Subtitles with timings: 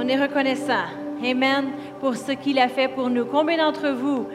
[0.00, 0.84] On est reconnaissant.
[1.24, 1.72] Amen.
[1.98, 3.24] Pour ce qu'il a fait pour nous.
[3.24, 4.28] Combien d'entre vous,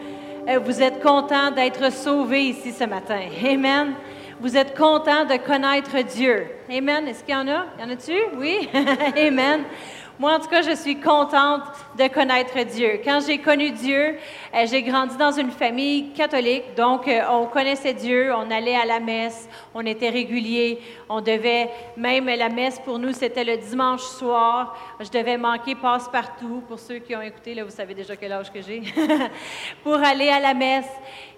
[0.49, 3.21] euh, vous êtes contents d'être sauvés ici ce matin?
[3.41, 3.93] Amen.
[4.41, 6.47] Vous êtes contents de connaître Dieu?
[6.69, 7.07] Amen.
[7.07, 7.67] Est-ce qu'il y en a?
[7.79, 8.11] Y en a-tu?
[8.37, 8.67] Oui?
[9.17, 9.61] Amen.
[10.19, 11.63] Moi, en tout cas, je suis contente
[11.97, 13.01] de connaître Dieu.
[13.03, 14.15] Quand j'ai connu Dieu,
[14.53, 18.85] euh, j'ai grandi dans une famille catholique, donc euh, on connaissait Dieu, on allait à
[18.85, 21.67] la messe, on était régulier, on devait,
[21.97, 24.77] même la messe pour nous, c'était le dimanche soir.
[24.99, 26.61] Je devais manquer passe-partout.
[26.67, 28.83] Pour ceux qui ont écouté, là, vous savez déjà quel âge que j'ai,
[29.83, 30.89] pour aller à la messe.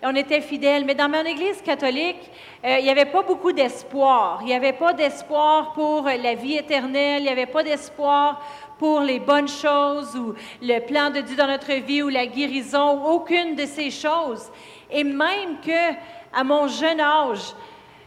[0.03, 0.83] On était fidèles.
[0.85, 2.29] Mais dans mon église catholique,
[2.65, 4.39] euh, il n'y avait pas beaucoup d'espoir.
[4.41, 7.21] Il n'y avait pas d'espoir pour la vie éternelle.
[7.21, 8.41] Il n'y avait pas d'espoir
[8.77, 13.03] pour les bonnes choses ou le plan de Dieu dans notre vie ou la guérison,
[13.05, 14.51] aucune de ces choses.
[14.91, 15.93] Et même que
[16.33, 17.53] à mon jeune âge,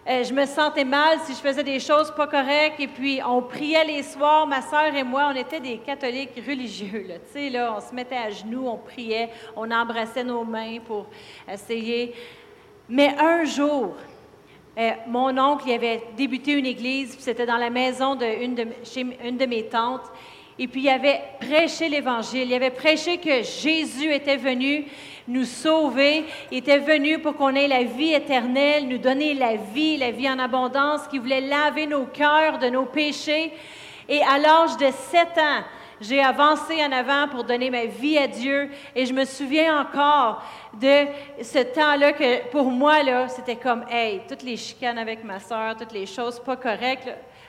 [0.08, 2.80] euh, je me sentais mal si je faisais des choses pas correctes.
[2.80, 7.04] Et puis, on priait les soirs, ma sœur et moi, on était des catholiques religieux.
[7.06, 7.14] Là.
[7.16, 11.06] Tu sais, là, on se mettait à genoux, on priait, on embrassait nos mains pour
[11.46, 12.14] essayer.
[12.88, 13.96] Mais un jour,
[14.78, 19.46] euh, mon oncle il avait débuté une église, c'était dans la maison de, une de
[19.46, 20.10] mes tantes.
[20.58, 24.86] Et puis il avait prêché l'Évangile, il avait prêché que Jésus était venu
[25.28, 29.96] nous sauver, il était venu pour qu'on ait la vie éternelle, nous donner la vie,
[29.98, 33.52] la vie en abondance, qui voulait laver nos cœurs de nos péchés.
[34.08, 35.62] Et à l'âge de sept ans,
[36.00, 38.70] j'ai avancé en avant pour donner ma vie à Dieu.
[38.94, 40.42] Et je me souviens encore
[40.80, 45.40] de ce temps-là que pour moi, là, c'était comme, hey, toutes les chicanes avec ma
[45.40, 47.08] soeur, toutes les choses pas correctes,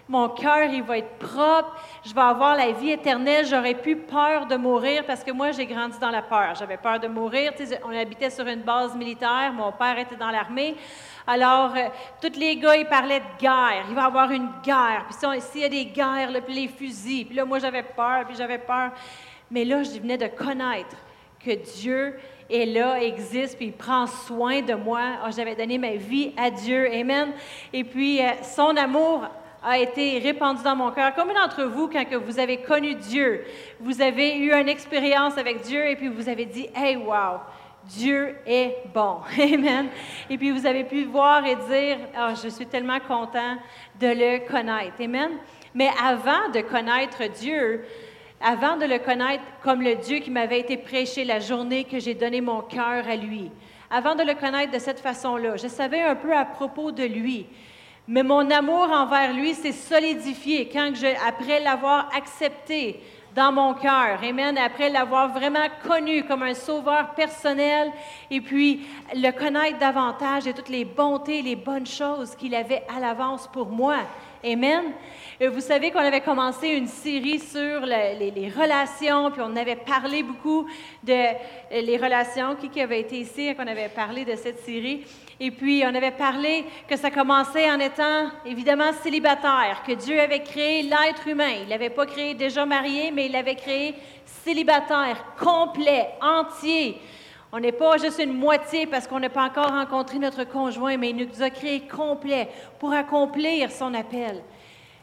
[0.10, 4.48] mon cœur, il va être propre, je vais avoir la vie éternelle, j'aurais plus peur
[4.48, 6.56] de mourir parce que moi, j'ai grandi dans la peur.
[6.56, 7.54] J'avais peur de mourir.
[7.86, 10.76] on habitait sur une base militaire, mon père était dans l'armée.
[11.28, 13.86] Alors, euh, tous les gars, ils parlaient de guerre.
[13.88, 15.06] Il va y avoir une guerre.
[15.08, 17.26] Puis s'il y a des guerres, puis les fusils.
[17.26, 18.90] Puis là, moi, j'avais peur, puis j'avais peur.
[19.52, 20.96] Mais là, je venais de connaître
[21.40, 22.20] que Dieu
[22.50, 25.02] est là, existe, puis il prend soin de moi.
[25.24, 26.92] Oh, j'avais donné ma vie à Dieu.
[26.92, 27.32] Amen.
[27.74, 29.28] Et puis, euh, son amour
[29.64, 31.14] a été répandu dans mon cœur.
[31.16, 33.44] Combien d'entre vous, quand que vous avez connu Dieu,
[33.80, 37.40] vous avez eu une expérience avec Dieu et puis vous avez dit, hey, wow,
[37.86, 39.18] Dieu est bon.
[39.40, 39.88] Amen.
[40.30, 43.58] Et puis vous avez pu voir et dire, oh, je suis tellement content
[44.00, 45.02] de le connaître.
[45.02, 45.32] Amen.
[45.74, 47.86] Mais avant de connaître Dieu,
[48.42, 52.14] avant de le connaître comme le Dieu qui m'avait été prêché la journée que j'ai
[52.14, 53.52] donné mon cœur à lui,
[53.92, 57.48] avant de le connaître de cette façon-là, je savais un peu à propos de lui.
[58.08, 63.00] Mais mon amour envers lui s'est solidifié quand je, après l'avoir accepté
[63.36, 67.92] dans mon cœur, Amen, après l'avoir vraiment connu comme un sauveur personnel
[68.32, 73.00] et puis le connaître davantage et toutes les bontés, les bonnes choses qu'il avait à
[73.00, 73.98] l'avance pour moi.
[74.42, 74.94] Amen.
[75.42, 80.66] Vous savez qu'on avait commencé une série sur les, relations, puis on avait parlé beaucoup
[81.04, 81.14] de
[81.72, 82.56] les relations.
[82.56, 85.06] Qui, qui avait été ici qu'on avait parlé de cette série?
[85.42, 90.44] Et puis, on avait parlé que ça commençait en étant évidemment célibataire, que Dieu avait
[90.44, 91.56] créé l'être humain.
[91.64, 93.96] Il l'avait pas créé déjà marié, mais il l'avait créé
[94.26, 96.98] célibataire, complet, entier.
[97.52, 101.10] On n'est pas juste une moitié parce qu'on n'a pas encore rencontré notre conjoint, mais
[101.10, 104.44] il nous a créé complet pour accomplir son appel.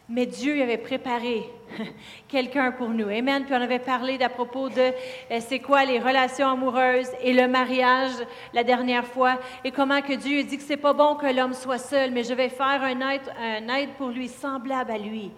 [0.09, 1.43] Mais Dieu avait préparé
[2.29, 3.09] quelqu'un pour nous.
[3.09, 3.45] Amen.
[3.45, 7.49] Puis on avait parlé d'à propos de euh, c'est quoi les relations amoureuses et le
[7.49, 8.13] mariage
[8.55, 11.79] la dernière fois et comment que Dieu dit que c'est pas bon que l'homme soit
[11.79, 15.33] seul, mais je vais faire un aide, un aide pour lui semblable à lui.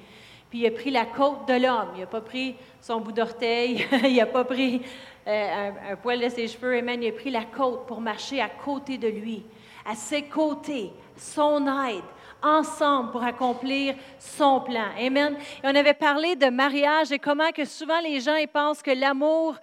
[0.50, 1.90] Puis il a pris la côte de l'homme.
[1.94, 3.86] Il n'a pas pris son bout d'orteil.
[4.04, 4.82] il n'a pas pris
[5.26, 6.78] euh, un, un, poil de ses cheveux.
[6.78, 7.02] Amen.
[7.02, 9.44] Il a pris la côte pour marcher à côté de lui,
[9.84, 12.04] à ses côtés, son aide
[12.42, 14.86] ensemble pour accomplir son plan.
[14.98, 15.36] Amen.
[15.62, 18.90] Et on avait parlé de mariage et comment que souvent les gens ils pensent que
[18.90, 19.56] l'amour,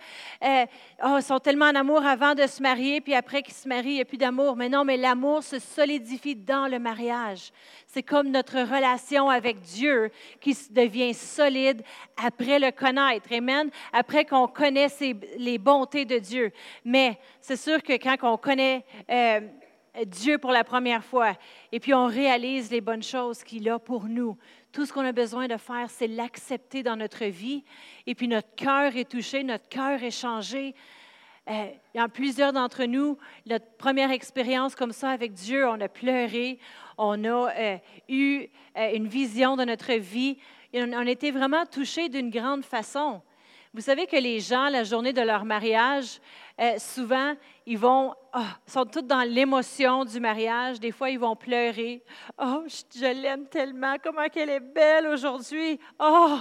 [0.44, 0.66] euh,
[1.06, 3.96] oh, sont tellement en amour avant de se marier, puis après qu'ils se marient, il
[3.96, 4.56] n'y a plus d'amour.
[4.56, 7.52] Mais non, mais l'amour se solidifie dans le mariage.
[7.88, 10.12] C'est comme notre relation avec Dieu
[10.42, 11.82] qui devient solide
[12.24, 13.32] après le connaître.
[13.32, 13.70] Amen.
[13.94, 14.88] Après qu'on connaît
[15.38, 16.52] les bontés de Dieu.
[16.84, 18.84] Mais c'est sûr que quand on connaît...
[19.10, 19.40] Euh,
[20.06, 21.38] Dieu pour la première fois.
[21.72, 24.38] Et puis on réalise les bonnes choses qu'il a pour nous.
[24.72, 27.64] Tout ce qu'on a besoin de faire, c'est l'accepter dans notre vie.
[28.06, 30.76] Et puis notre cœur est touché, notre cœur est changé.
[31.48, 36.58] Euh, a plusieurs d'entre nous, notre première expérience comme ça avec Dieu, on a pleuré,
[36.98, 37.78] on a euh,
[38.10, 40.38] eu euh, une vision de notre vie.
[40.74, 43.22] On, a été vraiment touchés d'une grande façon.
[43.76, 46.22] Vous savez que les gens, la journée de leur mariage,
[46.62, 47.36] euh, souvent,
[47.66, 50.80] ils vont, ah, sont tous dans l'émotion du mariage.
[50.80, 52.02] Des fois, ils vont pleurer.
[52.42, 53.98] Oh, je, l'aime tellement.
[54.02, 55.78] Comment qu'elle est belle aujourd'hui.
[56.00, 56.38] Oh,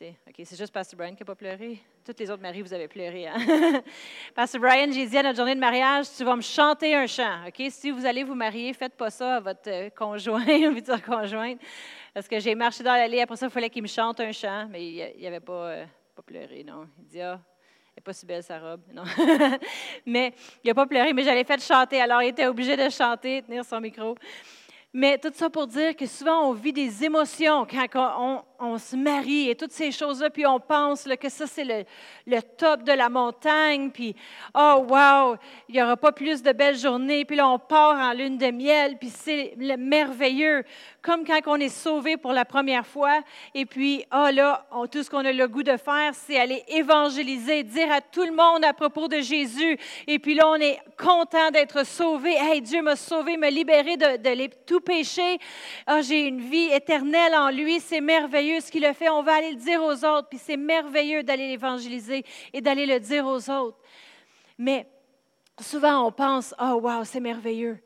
[0.00, 1.80] OK, c'est juste Pastor Brian qui n'a pas pleuré.
[2.04, 3.28] Toutes les autres maris, vous avez pleuré.
[3.28, 3.36] Hein?
[4.34, 7.46] Pastor Brian, j'ai dit à notre journée de mariage, tu vas me chanter un chant.
[7.46, 7.62] OK?
[7.70, 11.60] Si vous allez vous marier, faites pas ça à votre euh, conjoint ou votre conjointe.
[12.12, 14.66] Parce que j'ai marché dans l'allée, après ça, il fallait qu'il me chante un chant,
[14.68, 15.84] mais il n'avait pas, euh,
[16.18, 16.88] pas pleuré, non.
[16.98, 17.38] Il dit, ah,
[17.90, 18.80] elle n'est pas si belle sa robe.
[18.92, 19.04] Non.
[20.06, 20.34] mais
[20.64, 22.00] il n'a pas pleuré, mais j'allais fait chanter.
[22.00, 24.16] Alors, il était obligé de chanter, tenir son micro.
[24.94, 29.50] Mais tout ça pour dire que souvent, on vit des émotions quand on, se marie
[29.50, 31.86] et toutes ces choses-là, puis on pense que ça, c'est
[32.26, 34.16] le, top de la montagne, puis
[34.54, 35.36] oh, wow,
[35.68, 38.50] il n'y aura pas plus de belles journées, puis là, on part en lune de
[38.50, 40.64] miel, puis c'est merveilleux
[41.02, 43.20] comme quand on est sauvé pour la première fois,
[43.54, 47.62] et puis, ah là, tout ce qu'on a le goût de faire, c'est aller évangéliser,
[47.62, 51.50] dire à tout le monde à propos de Jésus, et puis là, on est content
[51.52, 52.34] d'être sauvé.
[52.34, 55.38] Hey, Dieu m'a sauvé, m'a libéré de, de tout péché.
[55.86, 59.08] Ah, j'ai une vie éternelle en lui, c'est merveilleux ce qu'il a fait.
[59.08, 63.00] On va aller le dire aux autres, puis c'est merveilleux d'aller l'évangéliser et d'aller le
[63.00, 63.78] dire aux autres.
[64.58, 64.86] Mais
[65.60, 67.78] souvent, on pense, oh, wow, c'est merveilleux.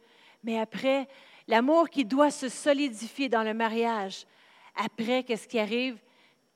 [0.44, 1.06] Mais après,
[1.48, 4.26] L'amour qui doit se solidifier dans le mariage.
[4.76, 5.98] Après, qu'est-ce qui arrive?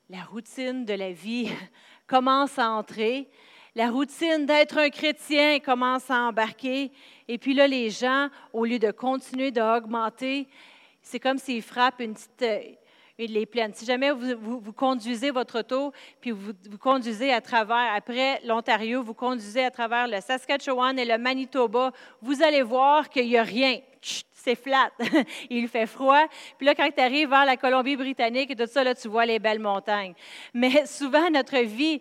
[0.08, 1.50] La routine de la vie
[2.06, 3.28] commence à entrer.
[3.76, 6.90] La routine d'être un chrétien commence à embarquer.
[7.28, 10.48] Et puis là, les gens, au lieu de continuer d'augmenter,
[11.02, 12.60] c'est comme s'ils frappent une petite, euh,
[13.18, 13.74] les plaines.
[13.74, 15.92] Si jamais vous, conduisez votre auto,
[16.22, 21.04] puis vous, vous, conduisez à travers, après l'Ontario, vous conduisez à travers le Saskatchewan et
[21.04, 21.92] le Manitoba,
[22.22, 23.80] vous allez voir qu'il n'y a rien
[24.46, 24.92] c'est flat.
[25.50, 26.24] il fait froid.
[26.56, 29.40] Puis là, quand tu arrives vers la Colombie-Britannique et tout ça, là, tu vois les
[29.40, 30.14] belles montagnes.
[30.54, 32.00] Mais souvent, notre vie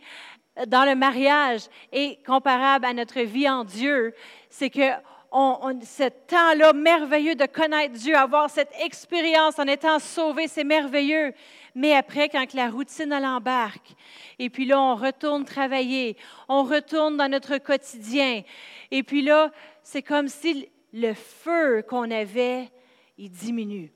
[0.67, 4.13] dans le mariage est comparable à notre vie en Dieu.
[4.49, 4.91] C'est que
[5.37, 11.33] on, ce temps-là merveilleux de connaître Dieu, avoir cette expérience en étant sauvé, c'est merveilleux.
[11.73, 13.95] Mais après, quand la routine elle embarque,
[14.39, 16.15] et puis là, on retourne travailler,
[16.47, 18.43] on retourne dans notre quotidien,
[18.91, 19.51] et puis là,
[19.83, 22.69] c'est comme si le feu qu'on avait,
[23.17, 23.91] il diminue.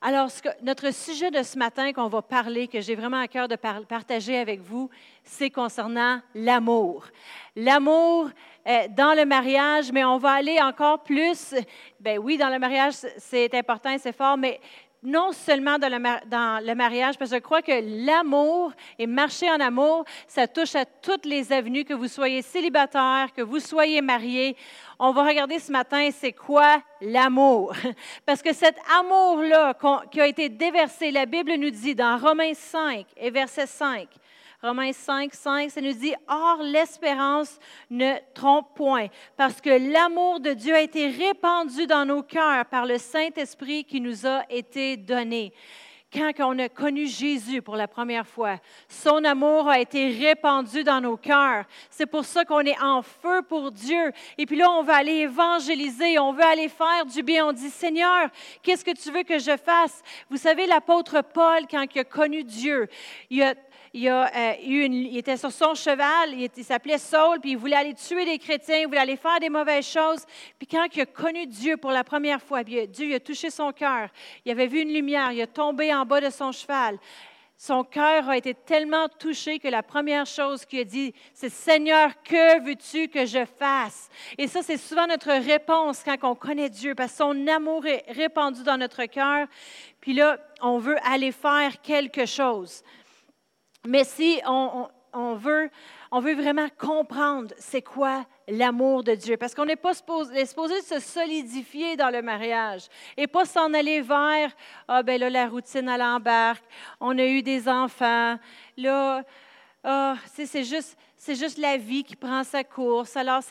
[0.00, 0.28] Alors,
[0.62, 4.38] notre sujet de ce matin qu'on va parler, que j'ai vraiment à cœur de partager
[4.38, 4.88] avec vous,
[5.24, 7.04] c'est concernant l'amour.
[7.56, 8.30] L'amour
[8.68, 11.52] euh, dans le mariage, mais on va aller encore plus.
[11.98, 14.60] Ben oui, dans le mariage, c'est important c'est fort, mais
[15.02, 20.04] non seulement dans le, mariage, parce que je crois que l'amour et marcher en amour,
[20.26, 24.56] ça touche à toutes les avenues, que vous soyez célibataire, que vous soyez marié.
[24.98, 27.72] On va regarder ce matin, c'est quoi l'amour?
[28.26, 29.74] Parce que cet amour-là
[30.10, 34.08] qui a été déversé, la Bible nous dit dans Romains 5 et verset 5,
[34.60, 37.60] Romains 5, 5, ça nous dit, Or l'espérance
[37.90, 39.06] ne trompe point,
[39.36, 44.00] parce que l'amour de Dieu a été répandu dans nos cœurs par le Saint-Esprit qui
[44.00, 45.52] nous a été donné
[46.12, 48.58] quand on a connu Jésus pour la première fois,
[48.88, 51.66] son amour a été répandu dans nos cœurs.
[51.90, 54.12] C'est pour ça qu'on est en feu pour Dieu.
[54.38, 57.46] Et puis là, on va aller évangéliser, on veut aller faire du bien.
[57.46, 58.30] On dit, Seigneur,
[58.62, 60.02] qu'est-ce que tu veux que je fasse?
[60.30, 62.88] Vous savez, l'apôtre Paul, quand il a connu Dieu,
[63.28, 63.54] il a
[63.94, 67.94] il, a, euh, il était sur son cheval, il, s'appelait Saul, puis il voulait aller
[67.94, 70.24] tuer les chrétiens, il voulait aller faire des mauvaises choses.
[70.58, 74.08] Puis quand il a connu Dieu pour la première fois, Dieu a touché son cœur,
[74.44, 76.98] il avait vu une lumière, il a tombé en bas de son cheval.
[77.60, 82.22] Son cœur a été tellement touché que la première chose qu'il a dit, c'est Seigneur,
[82.22, 84.08] que veux-tu que je fasse?
[84.38, 88.04] Et ça, c'est souvent notre réponse quand on connaît Dieu, parce que son amour est
[88.10, 89.48] répandu dans notre cœur.
[90.00, 92.84] Puis là, on veut aller faire quelque chose.
[93.86, 95.70] Mais si on, veut,
[96.10, 100.46] on veut vraiment comprendre c'est quoi l'amour de Dieu, parce qu'on n'est pas supposé,
[100.82, 104.50] se solidifier dans le mariage et pas s'en aller vers,
[104.88, 106.64] ah ben là, la routine à l'embarque,
[107.00, 108.38] on a eu des enfants,
[108.76, 109.22] là,
[109.84, 113.16] ah, c'est juste, juste la vie qui prend sa course.
[113.16, 113.42] Alors,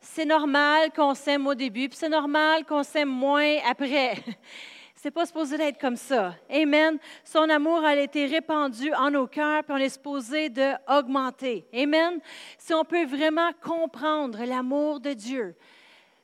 [0.00, 4.16] c'est normal qu'on s'aime au début, puis c'est normal qu'on s'aime moins après.
[5.02, 6.36] C'est pas supposé d'être comme ça.
[6.48, 6.96] Amen.
[7.24, 11.66] Son amour a été répandu en nos cœurs, puis on est supposé d'augmenter.
[11.74, 12.20] Amen.
[12.56, 15.56] Si on peut vraiment comprendre l'amour de Dieu,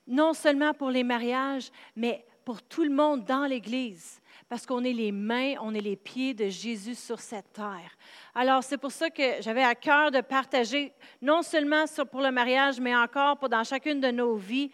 [0.06, 4.92] non seulement pour les mariages, mais pour tout le monde dans l'Église, parce qu'on est
[4.92, 7.98] les mains, on est les pieds de Jésus sur cette terre.
[8.32, 12.78] Alors, c'est pour ça que j'avais à cœur de partager, non seulement pour le mariage,
[12.78, 14.70] mais encore dans chacune de nos vies,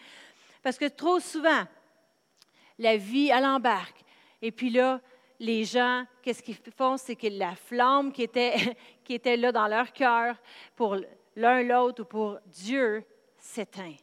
[0.62, 1.64] parce que trop souvent,
[2.78, 4.04] la vie, à l'embarque.
[4.42, 5.00] Et puis là,
[5.40, 6.96] les gens, qu'est-ce qu'ils font?
[6.96, 10.36] C'est que la flamme qui était, qui était là dans leur cœur
[10.76, 10.96] pour
[11.36, 13.04] l'un l'autre ou pour Dieu
[13.38, 13.96] s'éteint.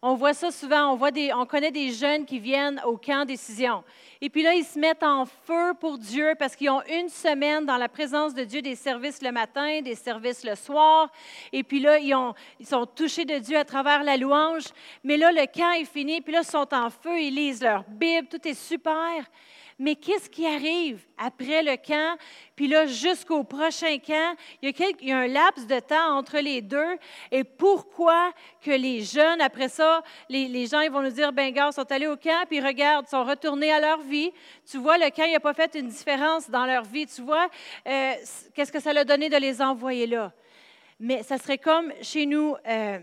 [0.00, 3.24] On voit ça souvent, on, voit des, on connaît des jeunes qui viennent au camp
[3.24, 3.82] décision.
[4.20, 7.66] Et puis là, ils se mettent en feu pour Dieu parce qu'ils ont une semaine
[7.66, 11.10] dans la présence de Dieu, des services le matin, des services le soir.
[11.52, 14.64] Et puis là, ils, ont, ils sont touchés de Dieu à travers la louange.
[15.02, 17.84] Mais là, le camp est fini, puis là, ils sont en feu, ils lisent leur
[17.88, 19.24] Bible, tout est super.
[19.80, 22.18] Mais qu'est-ce qui arrive après le camp?
[22.56, 26.96] Puis là, jusqu'au prochain camp, il y, a un laps de temps entre les deux.
[27.30, 31.70] Et pourquoi que les jeunes, après ça, les, gens ils vont nous dire, ben gars,
[31.70, 34.32] sont allés au camp, puis regarde, sont retournés à leur vie.
[34.68, 37.06] Tu vois, le camp, il n'a pas fait une différence dans leur vie.
[37.06, 37.48] Tu vois,
[37.86, 38.12] euh,
[38.54, 40.32] qu'est-ce que ça leur a donné de les envoyer là?
[40.98, 42.56] Mais ça serait comme chez nous.
[42.66, 42.98] Euh,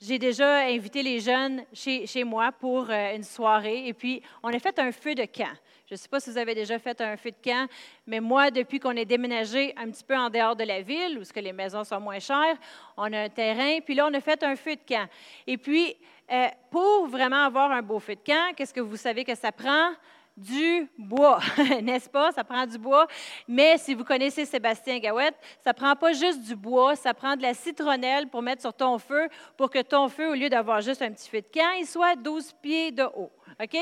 [0.00, 4.48] j'ai déjà invité les jeunes chez, chez moi pour euh, une soirée et puis on
[4.48, 5.54] a fait un feu de camp.
[5.86, 7.68] Je ne sais pas si vous avez déjà fait un feu de camp,
[8.08, 11.22] mais moi, depuis qu'on est déménagé un petit peu en dehors de la ville, où
[11.22, 12.56] ce que les maisons sont moins chères,
[12.96, 15.08] on a un terrain, puis là, on a fait un feu de camp.
[15.46, 15.96] Et puis,
[16.32, 19.52] euh, pour vraiment avoir un beau feu de camp, qu'est-ce que vous savez que ça
[19.52, 19.92] prend?
[20.36, 21.40] du bois,
[21.82, 22.30] n'est-ce pas?
[22.32, 23.06] Ça prend du bois.
[23.48, 27.42] Mais si vous connaissez Sébastien Gawette, ça prend pas juste du bois, ça prend de
[27.42, 31.00] la citronnelle pour mettre sur ton feu, pour que ton feu, au lieu d'avoir juste
[31.00, 33.32] un petit feu de camp, il soit 12 pieds de haut.
[33.62, 33.76] OK?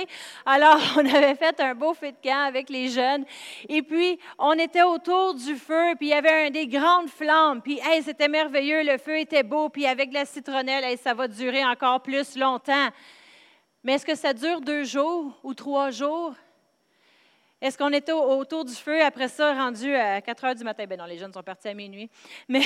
[0.46, 3.24] Alors, on avait fait un beau feu de camp avec les jeunes.
[3.68, 7.60] Et puis, on était autour du feu, puis il y avait un, des grandes flammes.
[7.62, 11.28] Puis, hey, c'était merveilleux, le feu était beau, puis avec la citronnelle, hey, ça va
[11.28, 12.88] durer encore plus longtemps.
[13.82, 16.34] Mais est-ce que ça dure deux jours ou trois jours?
[17.60, 20.84] Est-ce qu'on était autour du feu après ça, rendu à 4 heures du matin?
[20.86, 22.10] Ben non, les jeunes sont partis à minuit.
[22.48, 22.62] Mais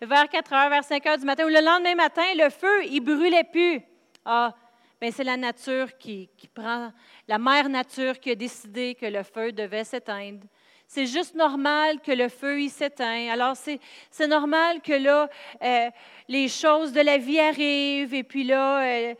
[0.00, 3.00] vers 4 heures, vers 5 heures du matin, ou le lendemain matin, le feu, il
[3.00, 3.82] brûlait plus.
[4.24, 4.54] Ah,
[5.00, 6.92] c'est la nature qui, prend,
[7.28, 10.46] la mère nature qui a décidé que le feu devait s'éteindre.
[10.88, 13.28] C'est juste normal que le feu il s'éteint.
[13.30, 15.28] Alors, c'est normal que là,
[15.62, 15.90] euh,
[16.28, 19.14] les choses de la vie arrivent, et puis là, euh,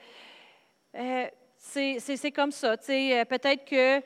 [0.94, 1.26] euh,
[1.58, 2.76] c'est comme ça.
[2.76, 4.02] Peut-être que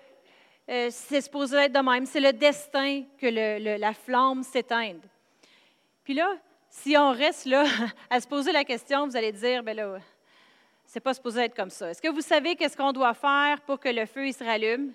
[0.70, 2.06] euh, c'est supposé être de même.
[2.06, 3.26] C'est le destin que
[3.78, 5.02] la flamme s'éteinde.
[6.04, 6.36] Puis là,
[6.68, 7.64] si on reste là
[8.10, 9.98] à se poser la question, vous allez dire, ben là,
[10.92, 11.88] c'est pas supposé être comme ça.
[11.88, 14.92] Est-ce que vous savez qu'est-ce qu'on doit faire pour que le feu il se rallume?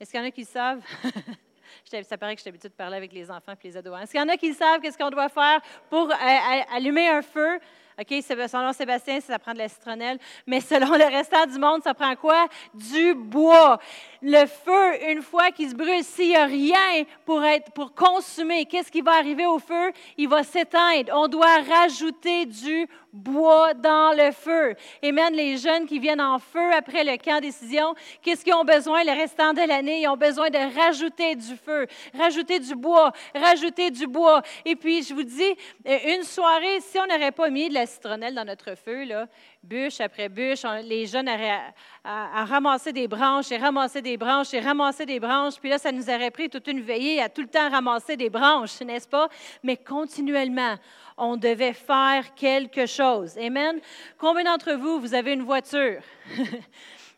[0.00, 0.82] Est-ce qu'il y en a qui le savent?
[2.02, 3.94] ça paraît que je suis habituée de parler avec les enfants et les ados.
[3.94, 4.00] Hein.
[4.02, 7.22] Est-ce qu'il y en a qui savent qu'est-ce qu'on doit faire pour euh, allumer un
[7.22, 7.60] feu?
[7.98, 10.18] OK, selon Sébastien, ça prend de la citronnelle.
[10.46, 12.46] Mais selon le restant du monde, ça prend quoi?
[12.74, 13.78] Du bois.
[14.20, 18.66] Le feu, une fois qu'il se brûle, s'il n'y a rien pour, être, pour consumer,
[18.66, 19.92] qu'est-ce qui va arriver au feu?
[20.18, 21.12] Il va s'éteindre.
[21.14, 22.86] On doit rajouter du
[23.16, 24.74] bois dans le feu.
[25.02, 28.64] Et même les jeunes qui viennent en feu après le camp décision, qu'est-ce qu'ils ont
[28.64, 30.02] besoin le restant de l'année?
[30.02, 34.42] Ils ont besoin de rajouter du feu, rajouter du bois, rajouter du bois.
[34.64, 38.34] Et puis, je vous dis, une soirée, si on n'aurait pas mis de la citronnelle
[38.34, 39.26] dans notre feu, là,
[39.62, 41.60] bûche après bûche, les jeunes auraient
[42.04, 45.54] à, ramasser des branches et ramasser des branches et ramasser des branches.
[45.60, 48.30] Puis là, ça nous aurait pris toute une veillée à tout le temps ramasser des
[48.30, 49.28] branches, n'est-ce pas?
[49.62, 50.76] Mais continuellement,
[51.16, 53.36] on devait faire quelque chose.
[53.38, 53.80] Amen?
[54.18, 56.00] Combien d'entre vous, vous avez une voiture?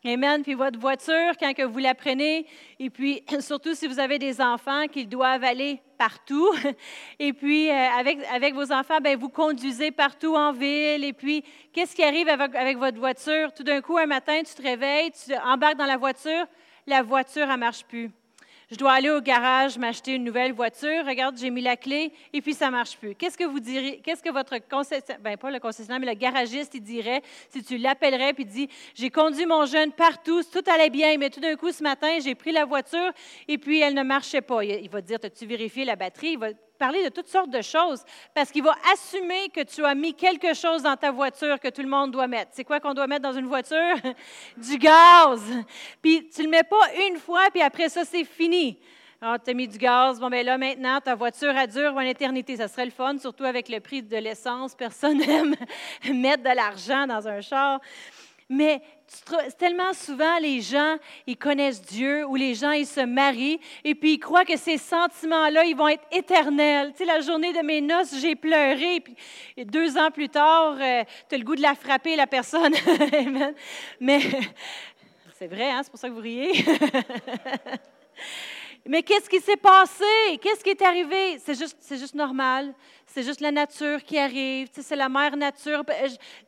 [0.05, 0.43] Amen.
[0.43, 2.47] Puis votre voiture, quand que vous la prenez,
[2.79, 6.49] et puis surtout si vous avez des enfants qu'ils doivent aller partout,
[7.19, 11.43] et puis euh, avec, avec vos enfants, ben, vous conduisez partout en ville, et puis
[11.73, 13.53] qu'est-ce qui arrive avec, avec votre voiture?
[13.53, 16.47] Tout d'un coup, un matin, tu te réveilles, tu embarques dans la voiture,
[16.87, 18.13] la voiture, elle ne marche plus
[18.71, 21.07] je dois aller au garage m'acheter une nouvelle voiture.
[21.07, 23.15] Regarde, j'ai mis la clé et puis ça ne marche plus.
[23.15, 26.75] Qu'est-ce que vous diriez, qu'est-ce que votre concessionnaire, ben pas le concessionnaire, mais le garagiste,
[26.75, 31.17] il dirait si tu l'appellerais puis dit J'ai conduit mon jeune partout, tout allait bien,
[31.17, 33.11] mais tout d'un coup, ce matin, j'ai pris la voiture
[33.49, 34.63] et puis elle ne marchait pas.
[34.63, 36.37] Il va te dire As-tu vérifié la batterie?
[36.79, 38.05] Parler de toutes sortes de choses
[38.35, 41.83] parce qu'il va assumer que tu as mis quelque chose dans ta voiture que tout
[41.83, 42.53] le monde doit mettre.
[42.55, 43.97] C'est quoi qu'on doit mettre dans une voiture?
[44.57, 45.43] du gaz.
[46.01, 48.79] Puis tu ne le mets pas une fois, puis après ça, c'est fini.
[49.21, 50.21] Ah, tu as mis du gaz.
[50.21, 52.57] Bon, bien là, maintenant, ta voiture, a dure une éternité.
[52.57, 54.77] Ça serait le fun, surtout avec le prix de l'essence.
[54.77, 55.57] Personne n'aime
[56.15, 57.81] mettre de l'argent dans un char.
[58.49, 58.81] Mais
[59.59, 64.15] tellement souvent, les gens, ils connaissent Dieu ou les gens, ils se marient et puis
[64.15, 66.93] ils croient que ces sentiments-là, ils vont être éternels.
[66.93, 69.01] Tu sais, la journée de mes noces, j'ai pleuré.
[69.01, 69.17] Puis
[69.67, 72.75] deux ans plus tard, euh, tu as le goût de la frapper, la personne.
[74.01, 74.21] Mais
[75.35, 75.81] c'est vrai, hein?
[75.83, 76.53] c'est pour ça que vous riez.
[78.89, 80.39] Mais qu'est-ce qui s'est passé?
[80.41, 81.39] Qu'est-ce qui est arrivé?
[81.45, 82.73] C'est juste, c'est juste normal.
[83.05, 84.71] C'est juste la nature qui arrive.
[84.73, 85.85] c'est la mère nature.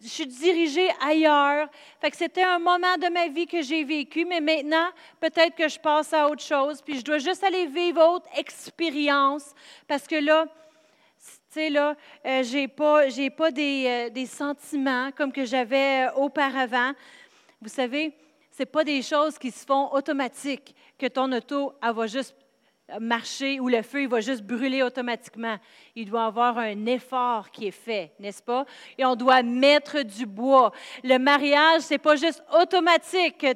[0.00, 1.68] Je, suis dirigée ailleurs.
[2.14, 4.88] C'était un moment de ma vie que j'ai vécu, mais maintenant,
[5.20, 6.80] peut-être que je passe à autre chose.
[6.80, 9.54] Puis je dois juste aller vivre autre expérience
[9.86, 10.46] parce que là,
[11.18, 11.94] Tu sais, là,
[12.24, 16.92] euh, j'ai pas, j'ai pas des, euh, des, sentiments comme que j'avais euh, auparavant.
[17.60, 18.14] Vous savez,
[18.60, 22.36] c'est pas des choses qui se font automatiques, que ton auto, va juste
[23.00, 25.56] marcher ou le feu, il va juste brûler automatiquement.
[25.96, 28.66] Il doit avoir un effort qui est fait, n'est-ce pas?
[28.98, 30.72] Et on doit mettre du bois.
[31.02, 33.46] Le mariage, c'est pas juste automatique.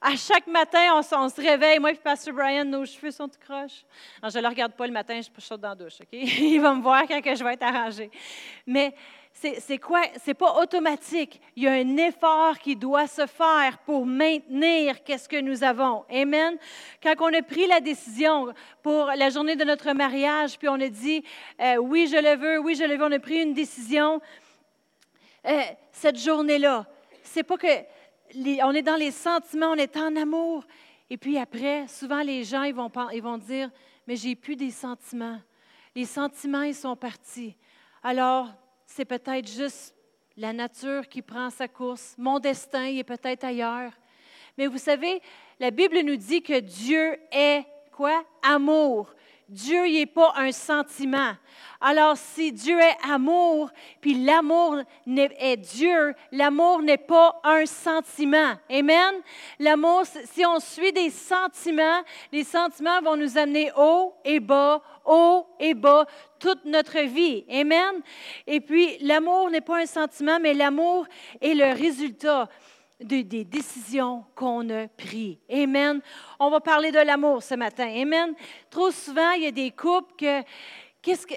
[0.00, 1.78] à chaque matin, on, se réveille.
[1.78, 3.84] Moi et Pasteur Brian, nos cheveux sont tout croches.
[4.22, 5.98] je ne le regarde pas le matin, je saute dans la douche?
[6.12, 8.10] Il va me voir quand je vais être arrangée.
[8.66, 8.94] Mais
[9.32, 10.02] c'est quoi?
[10.22, 11.40] C'est pas automatique.
[11.56, 16.04] Il y a un effort qui doit se faire pour maintenir qu'est-ce que nous avons.
[16.10, 16.58] Amen.
[17.02, 20.88] Quand on a pris la décision pour la journée de notre mariage, puis on a
[20.88, 21.24] dit,
[21.60, 24.20] euh, oui, je le veux, oui, je le veux, on a pris une décision.
[25.46, 26.86] Euh, cette journée-là,
[27.22, 27.66] c'est pas que
[28.62, 30.64] on est dans les sentiments, on est en amour.
[31.08, 33.70] Et puis après, souvent les gens, ils vont, ils vont dire,
[34.06, 35.40] mais j'ai plus des sentiments.
[35.96, 37.56] Les sentiments, ils sont partis.
[38.02, 38.48] Alors,
[38.92, 39.94] c'est peut-être juste
[40.36, 42.14] la nature qui prend sa course.
[42.18, 43.92] Mon destin est peut-être ailleurs.
[44.58, 45.22] Mais vous savez,
[45.60, 48.24] la Bible nous dit que Dieu est quoi?
[48.42, 49.14] Amour.
[49.50, 51.32] Dieu n'est pas un sentiment.
[51.80, 53.68] Alors, si Dieu est amour,
[54.00, 54.76] puis l'amour
[55.06, 58.52] est Dieu, l'amour n'est pas un sentiment.
[58.70, 59.14] Amen?
[59.58, 60.02] L'amour,
[60.32, 65.74] si on suit des sentiments, les sentiments vont nous amener haut et bas, haut et
[65.74, 66.06] bas,
[66.38, 67.44] toute notre vie.
[67.50, 68.02] Amen?
[68.46, 71.06] Et puis, l'amour n'est pas un sentiment, mais l'amour
[71.40, 72.48] est le résultat
[73.00, 75.38] des décisions qu'on a prises.
[75.50, 76.00] Amen.
[76.38, 77.88] On va parler de l'amour ce matin.
[77.88, 78.34] Amen.
[78.68, 80.42] Trop souvent, il y a des couples que,
[81.02, 81.34] qu'est-ce que,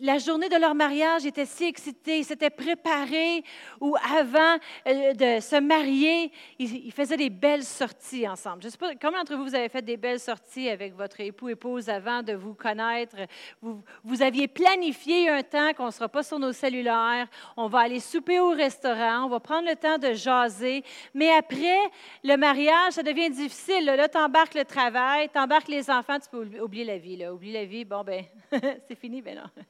[0.00, 3.44] la journée de leur mariage était si excitée, ils s'étaient préparés
[3.80, 4.56] ou avant
[4.88, 8.62] euh, de se marier, ils, faisaient des belles sorties ensemble.
[8.62, 11.20] Je ne sais pas, comment d'entre vous, vous avez fait des belles sorties avec votre
[11.20, 13.16] époux, épouse avant de vous connaître?
[13.62, 17.80] Vous, vous aviez planifié un temps qu'on ne sera pas sur nos cellulaires, on va
[17.80, 20.82] aller souper au restaurant, on va prendre le temps de jaser,
[21.14, 21.78] mais après
[22.24, 23.84] le mariage, ça devient difficile.
[23.84, 27.16] Là, tu embarques le travail, tu embarques les enfants, tu peux oublier la vie.
[27.16, 27.32] Là.
[27.32, 28.24] Oublier la vie, bon, ben
[28.88, 29.62] c'est fini, ben non.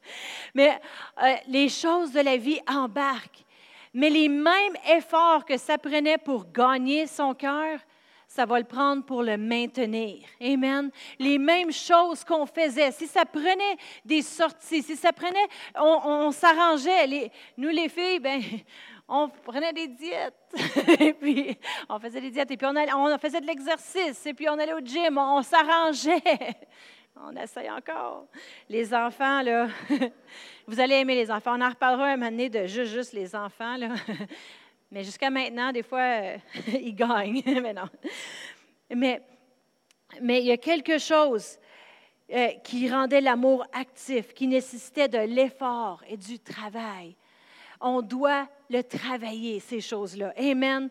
[0.55, 0.81] Mais
[1.23, 3.45] euh, les choses de la vie embarquent.
[3.93, 7.79] Mais les mêmes efforts que ça prenait pour gagner son cœur,
[8.27, 10.27] ça va le prendre pour le maintenir.
[10.41, 10.91] Amen.
[11.21, 15.47] Les mêmes choses qu'on faisait, si ça prenait des sorties, si ça prenait,
[15.77, 17.31] on, s'arrangeait.
[17.57, 18.43] nous, les filles, ben,
[19.09, 20.35] on prenait des diètes,
[21.01, 21.57] et puis
[21.89, 24.75] on faisait des diètes, et puis on, on faisait de l'exercice, et puis on allait
[24.75, 26.57] au gym, on s'arrangeait.
[27.17, 28.27] On essaye encore.
[28.69, 29.69] Les enfants, là,
[30.67, 31.57] vous allez aimer les enfants.
[31.57, 33.91] On en reparlera un moment donné de juste, les enfants, là.
[34.91, 37.43] Mais jusqu'à maintenant, des fois, euh, ils gagnent.
[37.47, 37.89] mais non.
[38.95, 39.23] Mais,
[40.21, 41.59] mais il y a quelque chose
[42.33, 47.17] euh, qui rendait l'amour actif, qui nécessitait de l'effort et du travail.
[47.81, 50.33] On doit le travailler, ces choses-là.
[50.37, 50.91] Amen.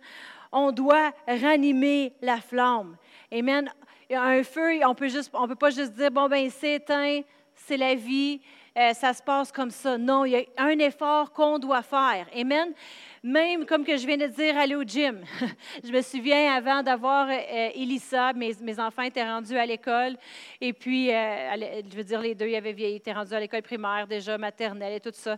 [0.51, 2.97] On doit ranimer la flamme.
[3.31, 3.71] Amen
[4.11, 5.07] un feu, on peut
[5.47, 7.21] peut pas juste dire bon ben c'est éteint,
[7.55, 8.41] c'est la vie,
[8.75, 9.97] euh, ça se passe comme ça.
[9.97, 12.25] Non, il y a un effort qu'on doit faire.
[12.35, 12.73] Amen.
[13.21, 15.23] Même comme que je viens de dire, aller au gym.
[15.83, 20.17] je me souviens avant d'avoir euh, Elissa, mes, mes, enfants étaient rendus à l'école.
[20.59, 21.55] Et puis, euh,
[21.89, 24.93] je veux dire, les deux, ils avaient vieilli, étaient rendus à l'école primaire déjà, maternelle
[24.93, 25.37] et tout ça,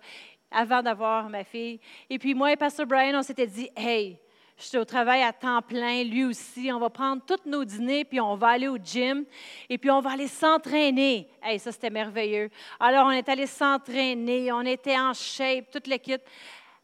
[0.49, 1.79] avant d'avoir ma fille.
[2.09, 4.17] Et puis, moi et Pasteur Brian, on s'était dit, hey,
[4.57, 6.71] je suis au travail à temps plein, lui aussi.
[6.71, 9.25] On va prendre tous nos dîners, puis on va aller au gym,
[9.69, 11.27] et puis on va aller s'entraîner.
[11.43, 12.49] Hey, ça, c'était merveilleux.
[12.79, 16.21] Alors, on est allé s'entraîner, on était en shape, toute l'équipe.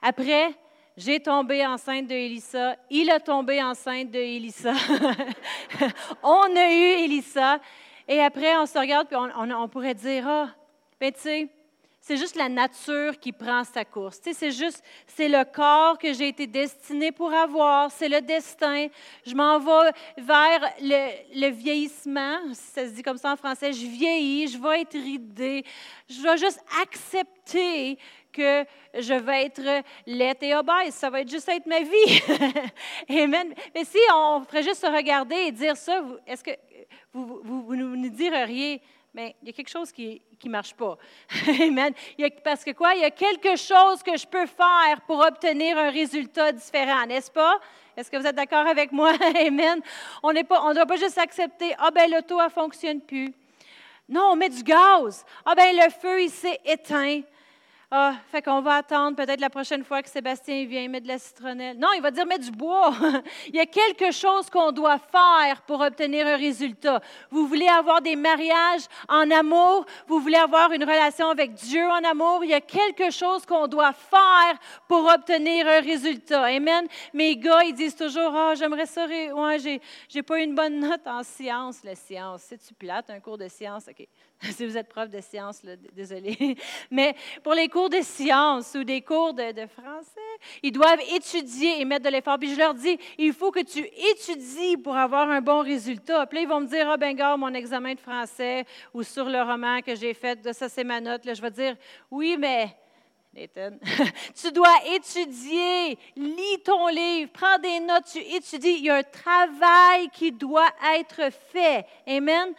[0.02, 0.54] Après,
[0.98, 2.76] j'ai tombé enceinte de Elissa.
[2.90, 4.74] Il a tombé enceinte de Elissa.
[6.24, 7.60] on a eu Elissa.
[8.08, 10.50] Et après, on se regarde, puis on, pourrait dire, ah,
[11.00, 11.50] ben tu sais,
[12.04, 14.20] c'est juste la nature qui prend sa course.
[14.24, 18.88] c'est juste, c'est le corps que j'ai été destiné pour avoir, c'est le destin.
[19.24, 23.72] Je m'en vais vers le, vieillissement, ça se dit comme ça en français.
[23.72, 25.64] Je vieillis, je vais être ridée.
[26.10, 28.00] Je vais juste accepter
[28.34, 28.66] que
[28.98, 30.96] je vais être laite et obèse.
[30.96, 32.22] Ça va être juste être ma vie.
[33.22, 33.54] Amen.
[33.76, 36.52] Mais si on ferait juste se regarder et dire ça, est-ce que
[37.14, 38.82] vous, vous, vous diriez,
[39.13, 40.97] mais il y a quelque chose qui ne marche pas.
[41.62, 41.93] Amen.
[42.43, 42.93] parce que quoi?
[42.95, 47.32] Il y a quelque chose que je peux faire pour obtenir un résultat différent, n'est-ce
[47.32, 47.60] pas?
[47.97, 49.12] Est-ce que vous êtes d'accord avec moi?
[49.36, 49.82] Amen.
[50.24, 53.34] On ne doit pas juste accepter, ah ben l'auto, ne fonctionne plus.
[54.08, 55.26] Non, on met du gaz.
[55.45, 57.21] Ah ben le feu, il s'est éteint.
[57.94, 61.20] Ah, fait qu'on va attendre peut-être la prochaine fois que Sébastien vient mettre de la
[61.20, 61.78] citronnelle.
[61.78, 62.94] Non, il va dire mettre du bois.
[63.50, 67.02] il y a quelque chose qu'on doit faire pour obtenir un résultat.
[67.30, 72.02] Vous voulez avoir des mariages en amour, vous voulez avoir une relation avec Dieu en
[72.10, 76.44] amour, il y a quelque chose qu'on doit faire pour obtenir un résultat.
[76.44, 76.88] Amen.
[77.14, 81.06] Mes gars, ils disent toujours, ah, j'aimerais ça, ouais, j'ai, j'ai pas une bonne note
[81.08, 81.84] en sciences.
[81.84, 83.90] La science, c'est-tu plate, un cours de science?
[83.90, 84.08] OK.
[84.52, 85.62] si vous êtes prof de sciences,
[85.94, 86.58] désolé.
[86.92, 90.20] Mais pour les cours de sciences ou des cours de, français,
[90.64, 92.40] ils doivent étudier et mettre de l'effort.
[92.40, 93.80] Puis je leur dis, il faut que tu
[94.12, 96.26] étudies pour avoir un bon résultat.
[96.26, 99.26] Puis là, ils vont me dire, ah ben gars, mon examen de français ou sur
[99.26, 101.22] le roman que j'ai fait, ça c'est ma note.
[101.24, 101.76] Je vais dire,
[102.10, 102.76] oui, mais
[103.34, 103.78] Nathan.
[104.36, 108.76] tu dois étudier, lis ton livre, prends des notes, tu étudies.
[108.80, 111.86] Il y a un travail qui doit être fait.
[112.06, 112.54] Amen.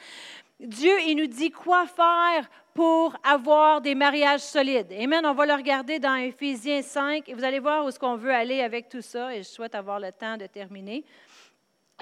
[0.62, 4.92] Dieu, il nous dit quoi faire pour avoir des mariages solides.
[4.92, 5.26] Amen.
[5.26, 8.32] On va le regarder dans Éphésiens 5 et vous allez voir où est-ce qu'on veut
[8.32, 11.04] aller avec tout ça et je souhaite avoir le temps de terminer.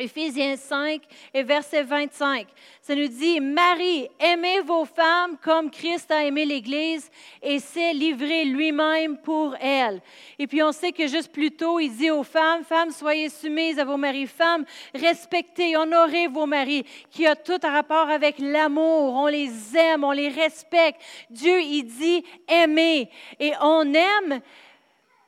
[0.00, 1.02] Éphésiens 5
[1.34, 2.46] et verset 25.
[2.80, 7.10] Ça nous dit, Marie, aimez vos femmes comme Christ a aimé l'Église
[7.42, 10.00] et s'est livré lui-même pour elle.
[10.38, 13.78] Et puis on sait que juste plus tôt, il dit aux femmes, femmes, soyez soumises
[13.78, 14.26] à vos maris.
[14.26, 19.14] Femmes, respectez, honorez vos maris, qui a tout un rapport avec l'amour.
[19.14, 21.00] On les aime, on les respecte.
[21.28, 23.10] Dieu, il dit, aimez.
[23.38, 24.40] Et on aime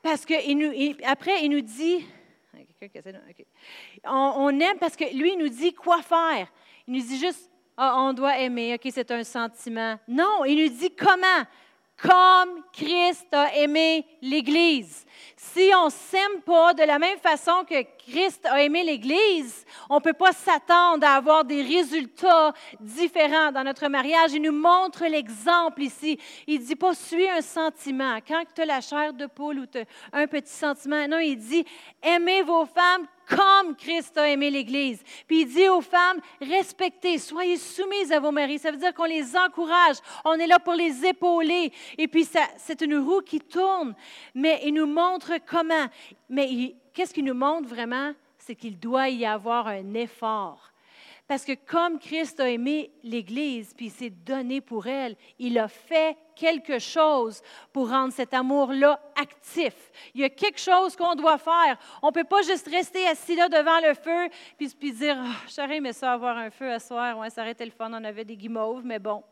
[0.03, 0.35] parce que
[1.07, 2.05] après, il nous dit,
[4.05, 6.49] on, aime parce que lui, il nous dit quoi faire.
[6.87, 9.99] Il nous dit juste, ah, on doit aimer, OK, c'est un sentiment.
[10.09, 11.47] Non, il nous dit comment.
[12.01, 15.07] Comme Christ a aimé l'Église.
[15.37, 19.97] Si on ne s'aime pas de la même façon que Christ a aimé l'Église, on
[19.97, 24.33] ne peut pas s'attendre à avoir des résultats différents dans notre mariage.
[24.33, 26.19] Il nous montre l'exemple ici.
[26.47, 28.19] Il ne dit pas suis un sentiment.
[28.27, 29.67] Quand tu as la chair de poule ou
[30.13, 31.65] un petit sentiment, non, il dit
[32.03, 35.03] aimez vos femmes comme Christ a aimé l'Église.
[35.27, 38.59] Puis il dit aux femmes, respectez, soyez soumises à vos maris.
[38.59, 41.73] Ça veut dire qu'on les encourage, on est là pour les épauler.
[41.99, 43.95] Et puis c'est une roue qui tourne,
[44.35, 45.87] mais il nous montre comment.
[46.29, 48.13] Mais qu'est-ce qu'il nous montre vraiment?
[48.39, 50.72] C'est qu'il doit y avoir un effort.
[51.29, 55.69] Parce que comme Christ a aimé l'Église, puis il s'est donné pour elle, il a
[55.69, 57.41] fait quelque chose
[57.73, 59.75] pour rendre cet amour-là actif.
[60.15, 61.79] Il y a quelque chose qu'on doit faire.
[62.03, 65.77] On ne peut pas juste rester assis là devant le feu puis, dire oh, J'aurais
[65.77, 67.17] aimé ça avoir un feu à soir.
[67.19, 69.23] Ouais, ça aurait été le fun, on avait des guimauves, mais bon,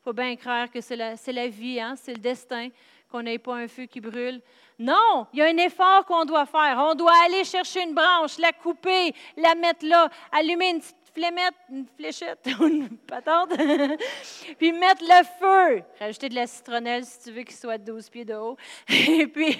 [0.00, 1.94] il faut bien croire que c'est la, la, vie, hein?
[1.96, 2.68] c'est le destin
[3.10, 4.40] qu'on n'ait pas un feu qui brûle.
[4.78, 6.76] Non, il y a un effort qu'on doit faire.
[6.78, 11.58] On doit aller chercher une branche, la couper, la mettre là, allumer une petite mettre
[11.70, 13.50] une fléchette ou une patente,
[14.58, 15.82] puis mettre le feu.
[15.98, 18.56] Rajouter de la citronnelle si tu veux qu'il soit 12 pieds de haut.
[18.88, 19.56] Et puis,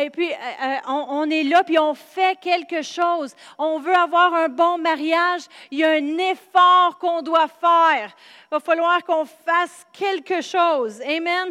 [0.00, 3.34] et puis euh, euh, on, est là, puis on fait quelque chose.
[3.58, 5.42] On veut avoir un bon mariage.
[5.70, 8.16] Il y a un effort qu'on doit faire.
[8.46, 11.00] Il va falloir qu'on fasse quelque chose.
[11.02, 11.50] Amen.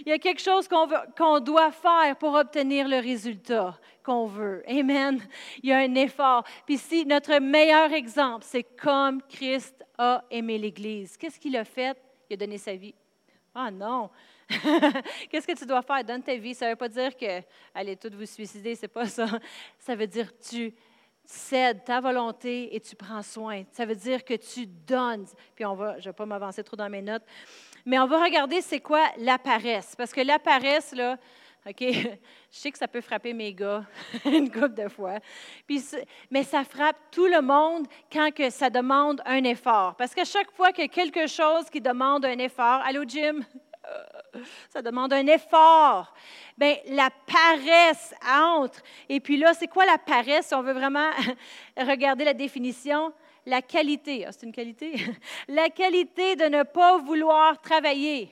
[0.00, 4.62] Il y a quelque chose qu'on, qu'on doit faire pour obtenir le résultat qu'on veut.
[4.66, 5.20] Amen.
[5.62, 6.42] Il y a un effort.
[6.64, 11.18] Puis ici, notre meilleur exemple, c'est comme Christ a aimé l'Église.
[11.18, 11.94] Qu'est-ce qu'il a fait?
[12.30, 12.94] Il a donné sa vie.
[13.54, 14.08] Ah non!
[15.28, 16.02] Qu'est-ce que tu dois faire?
[16.04, 16.54] Donne ta vie.
[16.54, 17.42] Ça ne veut pas dire que
[17.74, 19.26] allez toutes vous suicider, c'est pas ça.
[19.78, 20.74] Ça veut dire tu
[21.26, 23.64] cèdes ta volonté et tu prends soin.
[23.72, 25.26] Ça veut dire que tu donnes.
[25.54, 27.24] Puis on va, je ne vais pas m'avancer trop dans mes notes,
[27.84, 29.94] mais on va regarder c'est quoi la paresse.
[29.94, 31.18] Parce que la paresse, là,
[31.68, 31.80] OK?
[31.80, 32.18] Je
[32.50, 33.84] sais que ça peut frapper mes gars
[34.24, 35.18] une couple de fois.
[35.66, 35.84] Puis,
[36.30, 39.94] mais ça frappe tout le monde quand que ça demande un effort.
[39.96, 43.40] Parce que chaque fois qu'il y a quelque chose qui demande un effort, allô Jim?
[44.68, 46.12] Ça demande un effort.
[46.58, 48.80] Bien, la paresse entre.
[49.08, 50.48] Et puis là, c'est quoi la paresse?
[50.48, 51.10] Si on veut vraiment
[51.76, 53.14] regarder la définition,
[53.48, 54.26] la qualité.
[54.26, 54.92] Ah, c'est une qualité?
[55.48, 58.30] La qualité de ne pas vouloir travailler.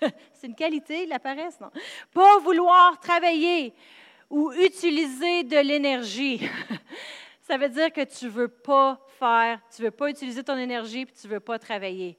[0.34, 1.70] C'est une qualité, la paresse, non?
[2.12, 3.72] Pas vouloir travailler
[4.30, 6.48] ou utiliser de l'énergie.
[7.42, 10.58] Ça veut dire que tu ne veux pas faire, tu ne veux pas utiliser ton
[10.58, 12.18] énergie, puis tu ne veux pas travailler.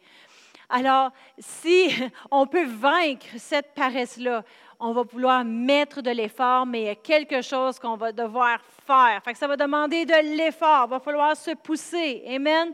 [0.70, 1.90] Alors, si
[2.32, 4.44] on peut vaincre cette paresse-là,
[4.80, 8.60] on va vouloir mettre de l'effort, mais il y a quelque chose qu'on va devoir
[8.88, 9.22] faire.
[9.24, 12.24] Fait ça va demander de l'effort, il va falloir se pousser.
[12.28, 12.74] Amen.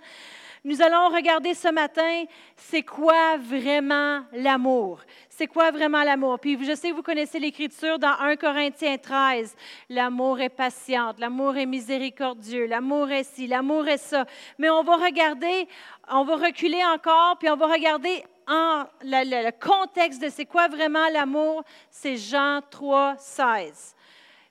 [0.63, 2.24] Nous allons regarder ce matin,
[2.56, 5.00] c'est quoi vraiment l'amour?
[5.30, 6.39] C'est quoi vraiment l'amour?
[6.39, 9.56] Puis je sais que vous connaissez l'Écriture dans 1 Corinthiens 13.
[9.89, 14.26] L'amour est patient, l'amour est miséricordieux, l'amour est ci, l'amour est ça.
[14.58, 15.68] Mais on va regarder,
[16.10, 21.64] on va reculer encore, puis on va regarder le, contexte de c'est quoi vraiment l'amour,
[21.90, 23.96] c'est Jean 3, 16.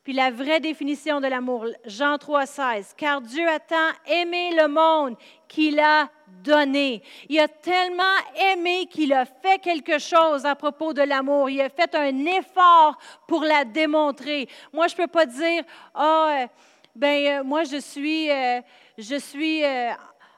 [0.02, 2.94] Puis la vraie définition de l'amour, Jean 3, 16.
[2.96, 5.16] Car Dieu a tant aimé le monde
[5.48, 6.10] qu'il a
[6.42, 7.02] donné.
[7.28, 8.02] Il a tellement
[8.36, 11.48] aimé qu'il a fait quelque chose à propos de l'amour.
[11.48, 14.46] Il a fait un effort pour la démontrer.
[14.74, 16.46] Moi, je ne peux pas dire, ah, oh,
[16.94, 18.60] ben euh, moi, je suis, euh,
[18.98, 19.62] je suis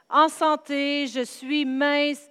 [0.09, 2.29] en santé, je suis mince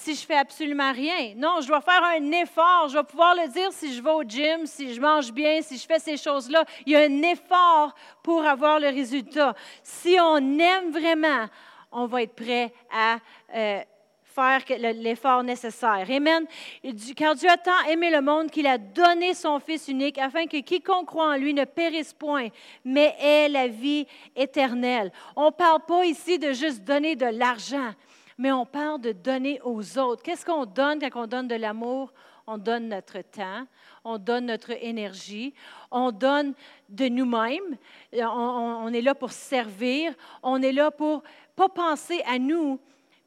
[0.00, 1.34] si je fais absolument rien.
[1.36, 2.88] Non, je dois faire un effort.
[2.88, 5.76] Je vais pouvoir le dire si je vais au gym, si je mange bien, si
[5.76, 6.64] je fais ces choses-là.
[6.86, 9.54] Il y a un effort pour avoir le résultat.
[9.82, 11.46] Si on aime vraiment,
[11.92, 13.18] on va être prêt à
[13.54, 13.82] euh,
[14.24, 14.62] faire
[14.94, 16.06] l'effort nécessaire.
[16.08, 16.46] Amen.
[17.14, 20.60] Car Dieu a tant aimé le monde qu'il a donné son Fils unique afin que
[20.62, 22.48] quiconque croit en lui ne périsse point,
[22.86, 25.12] mais ait la vie éternelle.
[25.36, 27.92] On ne parle pas ici de juste donner de l'argent,
[28.40, 30.22] mais on parle de donner aux autres.
[30.22, 32.10] Qu'est-ce qu'on donne quand on donne de l'amour?
[32.46, 33.66] On donne notre temps,
[34.02, 35.52] on donne notre énergie,
[35.90, 36.54] on donne
[36.88, 37.76] de nous-mêmes,
[38.14, 41.22] on, on, est là pour servir, on est là pour
[41.54, 42.80] pas penser à nous,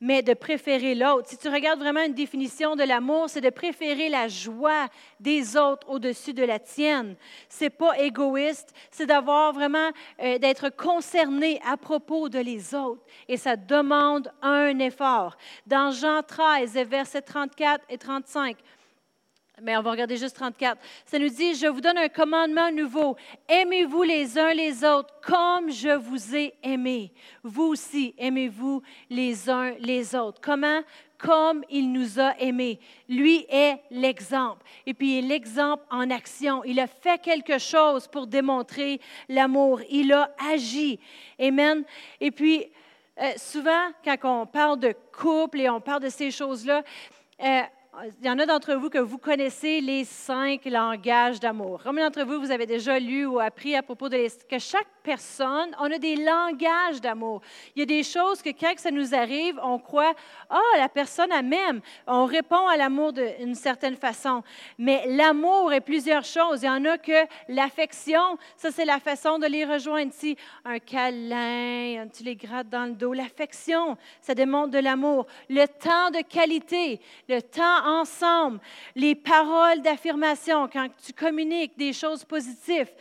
[0.03, 1.29] mais de préférer l'autre.
[1.29, 4.87] Si tu regardes vraiment une définition de l'amour, c'est de préférer la joie
[5.21, 7.15] des autres au-dessus de la tienne.
[7.47, 13.37] C'est pas égoïste, c'est d'avoir vraiment euh, d'être concerné à propos de les autres et
[13.37, 15.37] ça demande un effort.
[15.65, 18.57] Dans Jean 13 versets 34 et 35,
[19.61, 20.81] mais on va regarder juste 34.
[21.05, 23.15] Ça nous dit, je vous donne un commandement nouveau.
[23.47, 27.13] Aimez-vous les uns les autres comme je vous ai aimé.
[27.43, 30.41] Vous aussi, aimez-vous les uns les autres.
[30.41, 30.81] Comment?
[31.19, 32.79] Comme il nous a aimés.
[33.07, 34.65] Lui est l'exemple.
[34.85, 36.63] Et puis, il est l'exemple en action.
[36.63, 39.81] Il a fait quelque chose pour démontrer l'amour.
[39.89, 40.99] Il a agi.
[41.39, 41.83] Amen.
[42.19, 42.65] Et puis,
[43.21, 46.83] euh, souvent, quand on parle de couple et on parle de ces choses-là,
[47.41, 47.61] euh,
[48.19, 51.79] il y en a d'entre vous que vous connaissez les cinq langages d'amour.
[51.83, 54.17] Combien d'entre vous, vous avez déjà lu ou appris à propos de
[54.49, 57.41] que chaque personne, on a des langages d'amour.
[57.75, 60.13] Il y a des choses que quand ça nous arrive, on croit,
[60.49, 61.81] ah, la personne a même.
[62.07, 64.41] On répond à l'amour d'une certaine façon.
[64.79, 66.63] Mais l'amour est plusieurs choses.
[66.63, 70.13] Il y en a que l'affection, ça c'est la façon de les rejoindre.
[70.13, 73.13] Si un câlin, tu les grattes dans le dos.
[73.13, 75.27] L'affection, ça démontre de l'amour.
[75.49, 78.59] Le temps de qualité, le temps ensemble,
[78.95, 82.91] les paroles d'affirmation quand tu communiques des choses positives,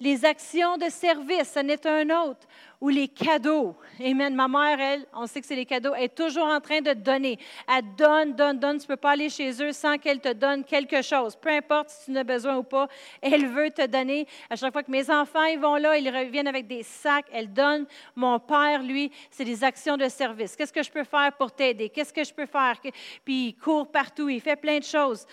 [0.00, 2.46] les actions de service ce n'est un autre.
[2.82, 3.76] Ou les cadeaux.
[4.04, 4.34] Amen.
[4.34, 6.92] Ma mère, elle, on sait que c'est les cadeaux, elle est toujours en train de
[6.94, 7.38] donner.
[7.68, 8.78] Elle donne, donne, donne.
[8.78, 11.36] Tu ne peux pas aller chez eux sans qu'elle te donne quelque chose.
[11.36, 12.88] Peu importe si tu en as besoin ou pas,
[13.20, 14.26] elle veut te donner.
[14.50, 17.52] À chaque fois que mes enfants ils vont là, ils reviennent avec des sacs, elle
[17.52, 17.86] donne.
[18.16, 20.56] Mon père, lui, c'est des actions de service.
[20.56, 21.88] Qu'est-ce que je peux faire pour t'aider?
[21.88, 22.80] Qu'est-ce que je peux faire?
[23.24, 25.24] Puis il court partout, il fait plein de choses.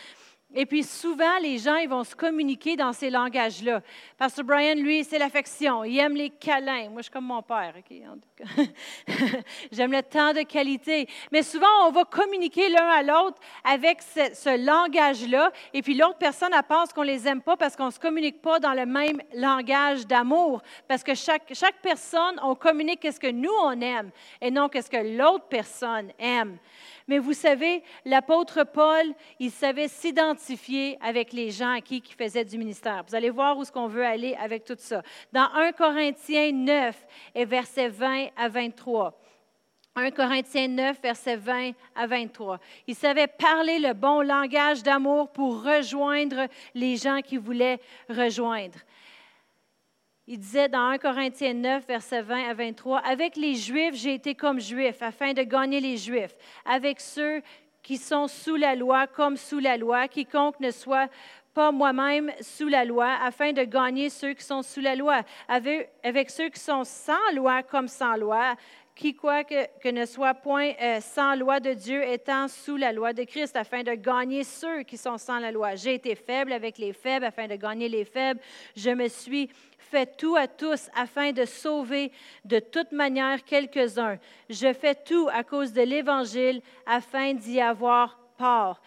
[0.56, 3.84] Et puis souvent, les gens, ils vont se communiquer dans ces langages-là.
[4.18, 5.84] Pasteur Brian, lui, c'est l'affection.
[5.84, 6.90] Il aime les câlins.
[6.90, 7.76] Moi, je suis comme mon père.
[9.72, 11.08] J'aime le temps de qualité.
[11.32, 15.52] Mais souvent, on va communiquer l'un à l'autre avec ce, langage-là.
[15.72, 18.00] Et puis l'autre personne, elle pense qu'on ne les aime pas parce qu'on ne se
[18.00, 20.64] communique pas dans le même langage d'amour.
[20.88, 24.10] Parce que chaque, chaque personne, on communique qu'est-ce que nous, on aime
[24.42, 26.58] et non qu'est-ce que l'autre personne aime.
[27.10, 29.04] Mais vous savez, l'apôtre Paul,
[29.40, 33.04] il savait s'identifier avec les gens à qui il faisait du ministère.
[33.08, 35.02] Vous allez voir où est-ce qu'on veut aller avec tout ça.
[35.34, 39.20] Dans 1 Corinthiens 9 et versets 20 à 23.
[39.96, 42.60] 1 Corinthiens 9, versets 20 à 23.
[42.86, 46.46] Il savait parler le bon langage d'amour pour rejoindre
[46.76, 48.78] les gens qui voulaient rejoindre
[50.32, 54.36] il disait dans 1 Corinthiens 9, versets 20 à 23, Avec les Juifs, j'ai été
[54.36, 56.36] comme Juif, afin de gagner les Juifs.
[56.66, 57.42] Avec ceux
[57.82, 61.10] qui sont sous la loi, comme sous la loi, quiconque ne soit
[61.56, 65.24] pas moi-même sous la loi, afin de gagner ceux qui sont sous la loi.
[65.48, 68.56] Avec, ceux qui sont sans loi, comme sans loi,
[68.94, 69.16] qui,
[69.92, 73.82] ne soit point euh, sans loi de Dieu, étant sous la loi de Christ, afin
[73.82, 75.74] de gagner ceux qui sont sans la loi.
[75.74, 78.40] J'ai été faible avec les faibles, afin de gagner les faibles.
[78.76, 79.50] Je me suis
[79.90, 82.12] fait tout à tous afin de sauver
[82.46, 84.18] de toute manière quelques-uns.
[84.50, 88.82] Je fais tout à cause de l'Évangile afin d'y avoir part.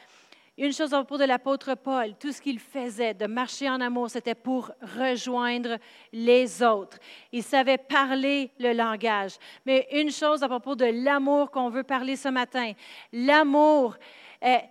[0.58, 4.10] Une chose à propos de l'apôtre Paul, tout ce qu'il faisait de marcher en amour,
[4.10, 5.78] c'était pour rejoindre
[6.12, 6.98] les autres.
[7.32, 9.32] Il savait parler le langage.
[9.64, 12.72] Mais une chose à propos de l'amour qu'on veut parler ce matin,
[13.12, 13.96] l'amour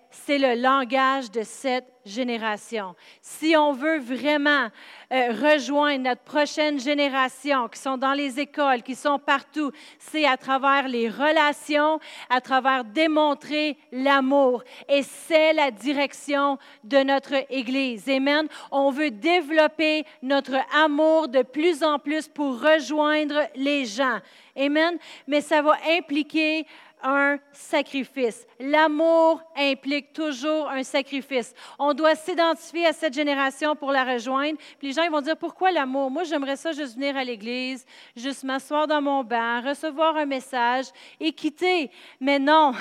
[0.10, 2.96] c'est le langage de cette génération.
[3.22, 4.68] Si on veut vraiment
[5.12, 10.36] euh, rejoindre notre prochaine génération qui sont dans les écoles, qui sont partout, c'est à
[10.36, 14.64] travers les relations, à travers démontrer l'amour.
[14.90, 18.10] Et c'est la direction de notre Église.
[18.10, 18.48] Amen.
[18.72, 24.20] On veut développer notre amour de plus en plus pour rejoindre les gens.
[24.58, 24.98] Amen.
[25.28, 26.66] Mais ça va impliquer
[27.04, 28.46] un sacrifice.
[28.60, 31.54] L'amour implique toujours un sacrifice.
[31.80, 34.58] On doit s'identifier à cette génération pour la rejoindre.
[34.80, 36.12] Puis les gens ils vont dire pourquoi l'amour?
[36.12, 37.86] Moi, j'aimerais ça juste venir à l'église,
[38.16, 40.86] juste m'asseoir dans mon banc, recevoir un message
[41.20, 41.92] et quitter.
[42.20, 42.74] Mais non,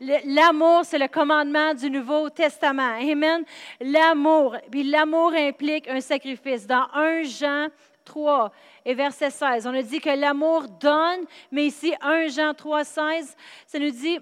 [0.00, 2.96] l'amour, c'est le commandement du Nouveau Testament.
[3.00, 3.44] Amen.
[3.80, 4.56] L'amour.
[4.70, 6.66] Puis l'amour implique un sacrifice.
[6.66, 7.68] Dans 1 Jean
[8.06, 8.50] 3
[8.86, 9.66] et verset 16.
[9.66, 14.18] On a dit que l'amour donne, mais ici, 1 Jean 3, 16, ça nous dit,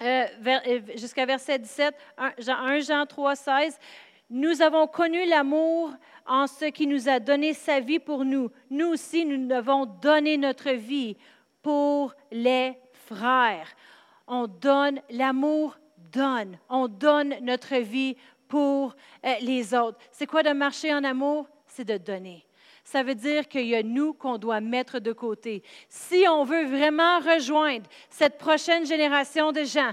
[0.00, 3.78] euh, euh, jusqu'à verset 17, 1 Jean 3, 16,
[4.30, 5.90] nous avons connu l'amour
[6.26, 8.50] en ce qui nous a donné sa vie pour nous.
[8.70, 11.16] Nous aussi, nous devons donner notre vie
[11.62, 13.68] pour les frères.
[14.26, 15.78] On donne, l'amour
[16.12, 16.58] donne.
[16.68, 18.16] On donne notre vie
[18.46, 18.94] pour
[19.24, 19.98] euh, les autres.
[20.12, 21.48] C'est quoi de marcher en amour?
[21.66, 22.47] C'est de donner
[22.90, 25.62] ça veut dire qu'il y a nous qu'on doit mettre de côté.
[25.90, 29.92] Si on veut vraiment rejoindre cette prochaine génération de gens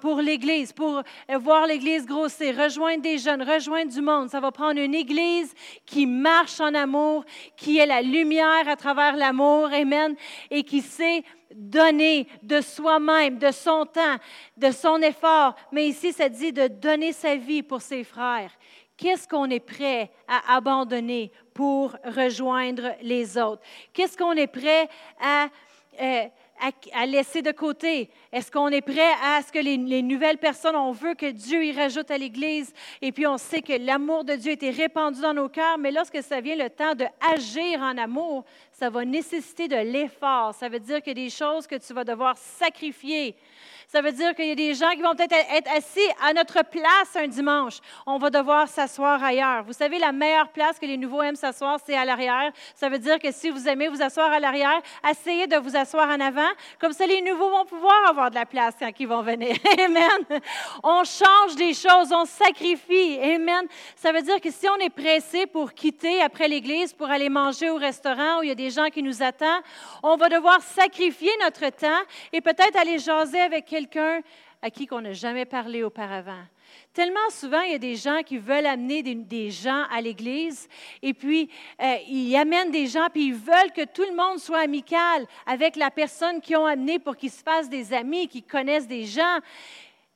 [0.00, 4.52] pour l'Église, pour euh, voir l'Église grossir, rejoindre des jeunes, rejoindre du monde, ça va
[4.52, 5.52] prendre une Église
[5.84, 7.24] qui marche en amour,
[7.56, 10.14] qui est la lumière à travers l'amour, Amen,
[10.48, 14.16] et qui sait donner de soi-même, de son temps,
[14.56, 15.56] de son effort.
[15.72, 18.52] Mais ici, ça dit de donner sa vie pour ses frères.
[18.98, 23.62] Qu'est-ce qu'on est prêt à abandonner pour rejoindre les autres?
[23.92, 24.88] Qu'est-ce qu'on est prêt
[25.20, 25.46] à,
[26.02, 26.24] euh,
[26.92, 28.10] à, laisser de côté?
[28.32, 31.70] Est-ce qu'on est prêt à ce que les, nouvelles personnes, on veut que Dieu y
[31.70, 35.48] rajoute à l'Église et puis on sait que l'amour de Dieu été répandu dans nos
[35.48, 40.54] cœurs, mais lorsque ça vient le temps d'agir en amour, ça va nécessiter de l'effort.
[40.54, 43.36] Ça veut dire a des choses que tu vas devoir sacrifier.
[43.90, 46.62] Ça veut dire qu'il y a des gens qui vont peut-être être assis à notre
[46.62, 47.78] place un dimanche.
[48.06, 49.62] On va devoir s'asseoir ailleurs.
[49.64, 52.52] Vous savez, la meilleure place que les nouveaux aiment s'asseoir, c'est à l'arrière.
[52.74, 54.78] Ça veut dire que si vous aimez vous asseoir à l'arrière,
[55.10, 56.50] essayez de vous asseoir en avant.
[56.78, 59.56] Comme ça, les nouveaux vont pouvoir avoir de la place quand ils vont venir.
[59.82, 60.42] Amen.
[60.82, 63.18] On change des choses, on sacrifie.
[63.22, 63.68] Amen.
[63.96, 67.70] Ça veut dire que si on est pressé pour quitter après l'Église, pour aller manger
[67.70, 69.62] au restaurant où il y a des gens qui nous attendent,
[70.02, 72.02] on va devoir sacrifier notre temps
[72.34, 74.20] et peut-être aller jaser avec quelqu'un
[74.60, 76.42] à qui on n'a jamais parlé auparavant.
[76.92, 80.68] Tellement souvent, il y a des gens qui veulent amener des, gens à l'Église
[81.00, 81.48] et puis
[81.80, 85.76] euh, ils amènent des gens puis ils veulent que tout le monde soit amical avec
[85.76, 89.38] la personne qu'ils ont amenée pour qu'ils se fassent des amis, qu'ils connaissent des gens.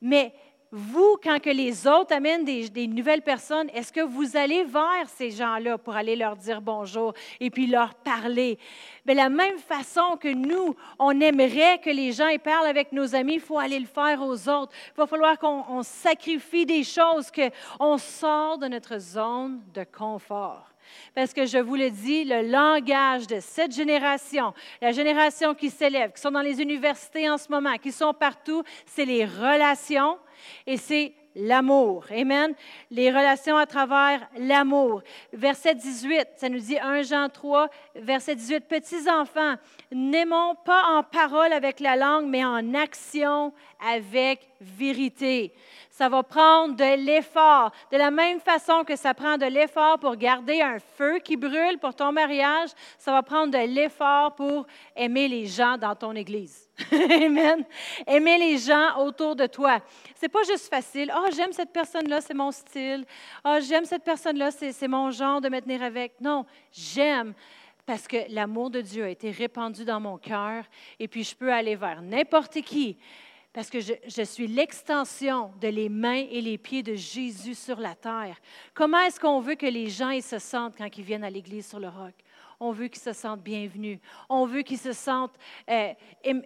[0.01, 0.33] Mais
[0.75, 5.29] vous, quand que les autres amènent des, nouvelles personnes, est-ce que vous allez vers ces
[5.29, 8.57] gens-là pour aller leur dire bonjour et puis leur parler?
[9.05, 13.13] De la même façon que nous, on aimerait que les gens y parlent avec nos
[13.13, 14.73] amis, il faut aller le faire aux autres.
[14.95, 20.72] Il va falloir qu'on sacrifie des choses, qu'on sort de notre zone de confort.
[21.15, 26.11] Parce que je vous le dis, le langage de cette génération, la génération qui s'élève,
[26.13, 30.17] qui sont dans les universités en ce moment, qui sont partout, c'est les relations
[30.65, 32.05] et c'est l'amour.
[32.11, 32.53] Amen.
[32.91, 35.01] Les relations à travers l'amour.
[35.31, 39.55] Verset 18, ça nous dit 1 Jean 3, verset 18, Petits enfants,
[39.91, 43.53] n'aimons pas en parole avec la langue, mais en action
[43.85, 45.53] avec vérité.
[45.93, 47.71] Ça va prendre de l'effort.
[47.91, 51.77] De la même façon que ça prend de l'effort pour garder un feu qui brûle
[51.79, 56.67] pour ton mariage, ça va prendre de l'effort pour aimer les gens dans ton église.
[56.91, 57.63] Amen.
[58.07, 59.81] Aimer les gens autour de toi.
[60.15, 61.13] C'est pas juste facile.
[61.15, 63.05] Oh, j'aime cette personne-là, c'est mon style.
[63.45, 66.19] Oh, j'aime cette personne-là, c'est mon genre de me tenir avec.
[66.19, 67.35] Non, j'aime
[67.85, 70.63] parce que l'amour de Dieu a été répandu dans mon cœur
[70.99, 72.97] et puis je peux aller vers n'importe qui
[73.53, 77.93] parce que je, suis l'extension de les mains et les pieds de Jésus sur la
[77.93, 78.35] terre.
[78.73, 81.79] Comment est-ce qu'on veut que les gens se sentent quand ils viennent à l'Église sur
[81.79, 82.13] le roc?
[82.59, 83.99] On veut qu'ils se sentent bienvenus.
[84.27, 85.37] On veut qu'ils se sentent
[85.69, 85.93] euh,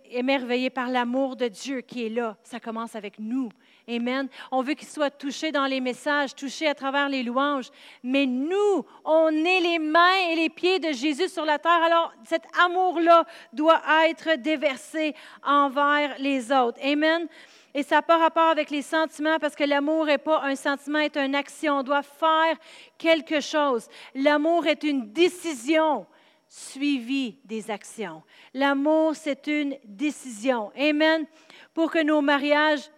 [0.09, 2.35] émerveillés par l'amour de Dieu qui est là.
[2.43, 3.49] Ça commence avec nous.
[3.89, 4.27] Amen.
[4.51, 7.69] On veut qu'ils soient touchés dans les messages, touchés à travers les louanges.
[8.03, 11.81] Mais nous, on est les mains et les pieds de Jésus sur la terre.
[11.83, 13.23] Alors, cet amour-là
[13.53, 16.79] doit être déversé envers les autres.
[16.83, 17.27] Amen.
[17.73, 20.99] Et ça n'a pas rapport avec les sentiments parce que l'amour n'est pas un sentiment,
[20.99, 21.77] est une action.
[21.77, 22.57] On doit faire
[22.97, 23.87] quelque chose.
[24.13, 26.05] L'amour est une décision
[26.49, 28.21] suivie des actions.
[28.53, 30.71] L'amour, c'est une décision.
[30.77, 31.25] Amen.
[31.73, 32.89] Pour que nos mariages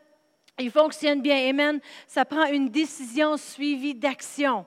[0.60, 1.50] il fonctionne bien.
[1.50, 1.80] Amen.
[2.08, 4.66] Ça prend une décision suivie d'action.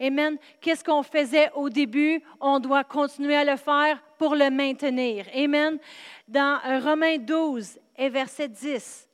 [0.00, 0.36] Amen.
[0.60, 2.20] Qu'est-ce qu'on faisait au début?
[2.40, 5.26] On doit continuer à le faire pour le maintenir.
[5.34, 5.78] Amen.
[6.26, 9.08] Dans Romains 12 et verset 10.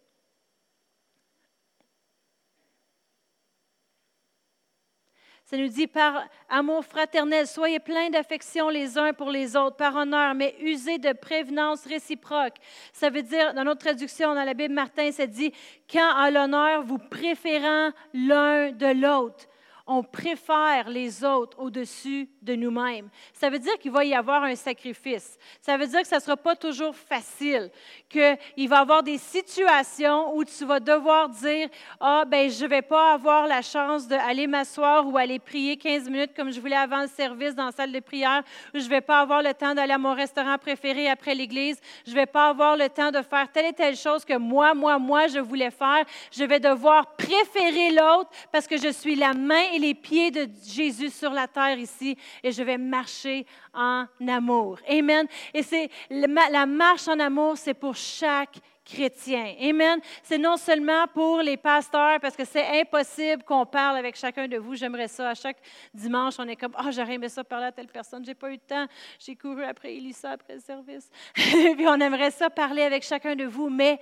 [5.50, 9.96] Ça nous dit par amour fraternel, soyez pleins d'affection les uns pour les autres, par
[9.96, 12.54] honneur, mais usez de prévenance réciproque.
[12.92, 15.52] Ça veut dire, dans notre traduction, dans la Bible Martin, ça dit,
[15.92, 19.48] quand à l'honneur, vous préférant l'un de l'autre
[19.90, 23.08] on préfère les autres au-dessus de nous-mêmes.
[23.32, 25.36] Ça veut dire qu'il va y avoir un sacrifice.
[25.60, 27.72] Ça veut dire que ça ne sera pas toujours facile,
[28.08, 31.68] qu'il va y avoir des situations où tu vas devoir dire,
[31.98, 36.08] ah, ben je ne vais pas avoir la chance d'aller m'asseoir ou aller prier 15
[36.08, 38.90] minutes comme je voulais avant le service dans la salle de prière, ou je ne
[38.90, 42.26] vais pas avoir le temps d'aller à mon restaurant préféré après l'église, je ne vais
[42.26, 45.40] pas avoir le temps de faire telle et telle chose que moi, moi, moi, je
[45.40, 46.04] voulais faire.
[46.30, 51.10] Je vais devoir préférer l'autre parce que je suis la main les pieds de Jésus
[51.10, 54.78] sur la terre ici et je vais marcher en amour.
[54.88, 55.26] Amen.
[55.54, 59.54] Et c'est la marche en amour, c'est pour chaque chrétien.
[59.60, 60.00] Amen.
[60.22, 64.56] C'est non seulement pour les pasteurs, parce que c'est impossible qu'on parle avec chacun de
[64.56, 64.74] vous.
[64.74, 65.30] J'aimerais ça.
[65.30, 65.58] À chaque
[65.94, 68.24] dimanche, on est comme, oh, j'aurais aimé ça parler à telle personne.
[68.24, 68.86] J'ai pas eu le temps.
[69.18, 71.10] J'ai couru après Elissa, après le service.
[71.34, 73.68] Puis on aimerait ça parler avec chacun de vous.
[73.68, 74.00] Mais,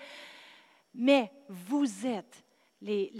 [0.94, 2.44] mais vous êtes
[2.80, 3.12] les,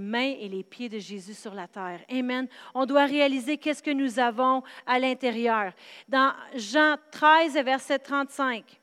[0.00, 2.00] mains et les pieds de Jésus sur la terre.
[2.10, 2.46] Amen.
[2.74, 5.72] On doit réaliser qu'est-ce que nous avons à l'intérieur.
[6.08, 8.78] Dans Jean 13, verset 35,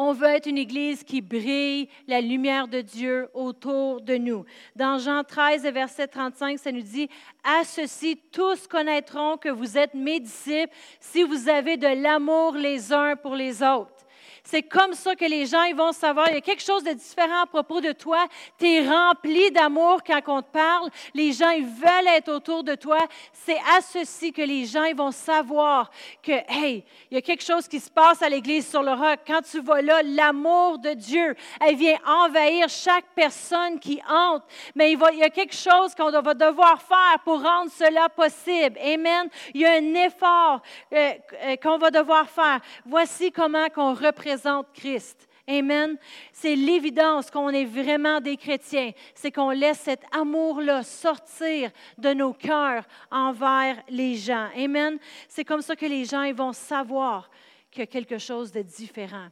[0.00, 4.44] on veut être une Église qui brille la lumière de Dieu autour de nous.
[4.76, 7.10] Dans Jean 13, verset 35, ça nous dit,
[7.42, 12.92] À ceci, tous connaîtront que vous êtes mes disciples si vous avez de l'amour les
[12.92, 14.06] uns pour les autres.
[14.44, 16.28] C'est comme ça que les gens ils vont savoir.
[16.28, 18.26] Il y a quelque chose de différent à propos de toi.
[18.58, 20.90] Tu es rempli d'amour quand on te parle.
[21.14, 22.98] Les gens ils veulent être autour de toi.
[23.32, 25.90] C'est à ceci que les gens ils vont savoir
[26.22, 29.20] que, hey, il y a quelque chose qui se passe à l'Église sur le roc.
[29.26, 34.46] Quand tu vas là, l'amour de Dieu, elle vient envahir chaque personne qui entre.
[34.74, 38.78] Mais il, y a quelque chose qu'on va devoir faire pour rendre cela possible.
[38.80, 39.28] Amen.
[39.54, 40.62] Il y a un effort
[40.92, 41.12] euh,
[41.44, 42.60] euh, qu'on va devoir faire.
[42.86, 44.27] Voici comment qu'on représente
[44.74, 45.28] Christ.
[45.48, 45.96] Amen.
[46.32, 48.92] C'est l'évidence qu'on est vraiment des chrétiens.
[49.14, 54.48] C'est qu'on laisse cet amour-là sortir de nos cœurs envers les gens.
[54.54, 54.98] Amen.
[55.26, 57.30] C'est comme ça que les gens ils vont savoir
[57.70, 59.28] qu'il y a quelque chose de différent.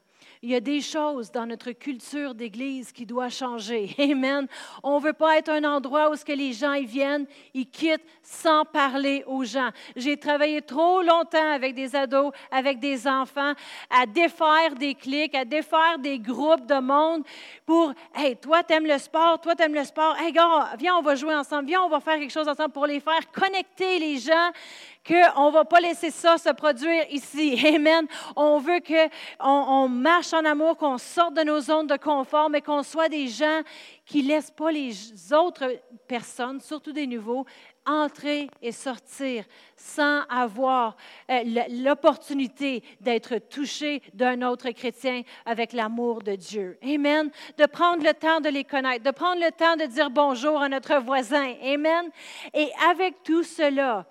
[0.47, 3.93] Il y a des choses dans notre culture d'Église qui doivent changer.
[3.99, 4.47] Amen.
[4.85, 7.69] On ne veut pas être un endroit où ce que les gens ils viennent, ils
[7.69, 9.71] quittent sans parler aux gens.
[9.97, 13.55] J'ai travaillé trop longtemps avec des ados, avec des enfants,
[13.91, 17.25] à défaire des clics, à défaire des groupes de monde
[17.65, 20.95] pour, hey, toi, tu aimes le sport, toi, tu aimes le sport, hey, gars, viens,
[20.95, 23.99] on va jouer ensemble, viens, on va faire quelque chose ensemble pour les faire connecter
[23.99, 24.53] les gens
[25.07, 27.59] qu'on ne va pas laisser ça se produire ici.
[27.75, 28.07] Amen.
[28.35, 29.09] On veut qu'on
[29.41, 33.29] on marche en amour, qu'on sorte de nos zones de confort, mais qu'on soit des
[33.29, 33.63] gens
[34.05, 34.93] qui ne laissent pas les
[35.33, 37.45] autres personnes, surtout des nouveaux,
[37.87, 39.45] entrer et sortir
[39.77, 40.97] sans avoir
[41.31, 46.79] euh, l'opportunité d'être touché d'un autre chrétien avec l'amour de Dieu.
[46.83, 47.31] Amen.
[47.57, 50.69] De prendre le temps de les connaître, de prendre le temps de dire bonjour à
[50.69, 51.55] notre voisin.
[51.63, 52.11] Amen.
[52.53, 54.07] Et avec tout cela,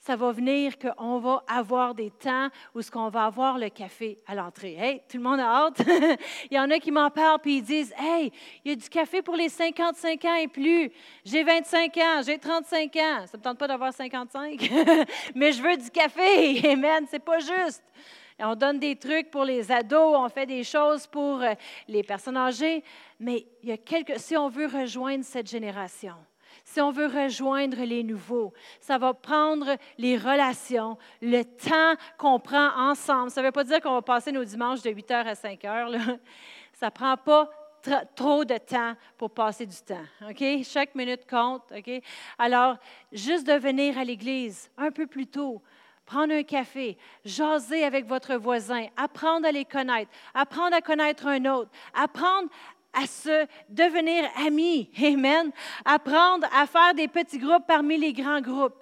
[0.00, 4.18] ça va venir qu'on va avoir des temps où ce qu'on va avoir le café
[4.26, 4.74] à l'entrée.
[4.74, 5.82] Hey, tout le monde a hâte?
[6.50, 8.32] il y en a qui m'en parlent puis ils disent Hey,
[8.64, 10.90] il y a du café pour les 55 ans et plus.
[11.22, 13.26] J'ai 25 ans, j'ai 35 ans.
[13.26, 14.70] Ça ne me tente pas d'avoir 55,
[15.34, 16.66] mais je veux du café.
[16.72, 17.84] Amen, c'est pas juste.
[18.38, 21.52] on donne des trucs pour les ados, on fait des choses pour euh,
[21.86, 22.82] les personnes âgées,
[23.18, 26.14] mais il y a quelque, si on veut rejoindre cette génération,
[26.64, 32.70] si on veut rejoindre les nouveaux, ça va prendre les relations, le temps qu'on prend
[32.76, 33.30] ensemble.
[33.30, 35.64] Ça ne veut pas dire qu'on va passer nos dimanches de 8 heures à 5
[35.64, 35.88] heures.
[35.88, 35.98] Là.
[36.72, 37.50] Ça ne prend pas
[38.14, 40.04] trop de temps pour passer du temps.
[40.28, 40.44] OK?
[40.64, 41.62] Chaque minute compte.
[41.76, 42.02] OK?
[42.38, 42.76] Alors,
[43.12, 45.62] juste de venir à l'église un peu plus tôt,
[46.04, 51.44] prendre un café, jaser avec votre voisin, apprendre à les connaître, apprendre à connaître un
[51.46, 52.48] autre, apprendre
[52.92, 54.90] à se devenir amis.
[55.02, 55.50] Amen.
[55.84, 58.76] Apprendre à faire des petits groupes parmi les grands groupes.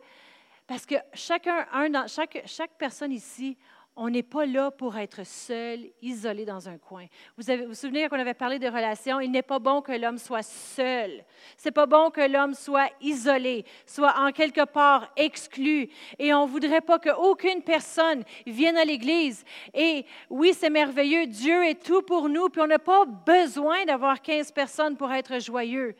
[0.66, 3.56] Parce que chacun, un, chaque, chaque personne ici,
[4.00, 7.06] on n'est pas là pour être seul, isolé dans un coin.
[7.36, 9.20] Vous avez, vous, souvenez qu'on avait parlé de relations?
[9.20, 11.24] Il n'est pas bon que l'homme soit seul.
[11.56, 15.88] C'est pas bon que l'homme soit isolé, soit en quelque part exclu.
[16.20, 19.44] Et on voudrait pas qu'aucune personne vienne à l'Église.
[19.74, 21.26] Et oui, c'est merveilleux.
[21.26, 25.40] Dieu est tout pour nous, puis on n'a pas besoin d'avoir 15 personnes pour être
[25.40, 25.96] joyeux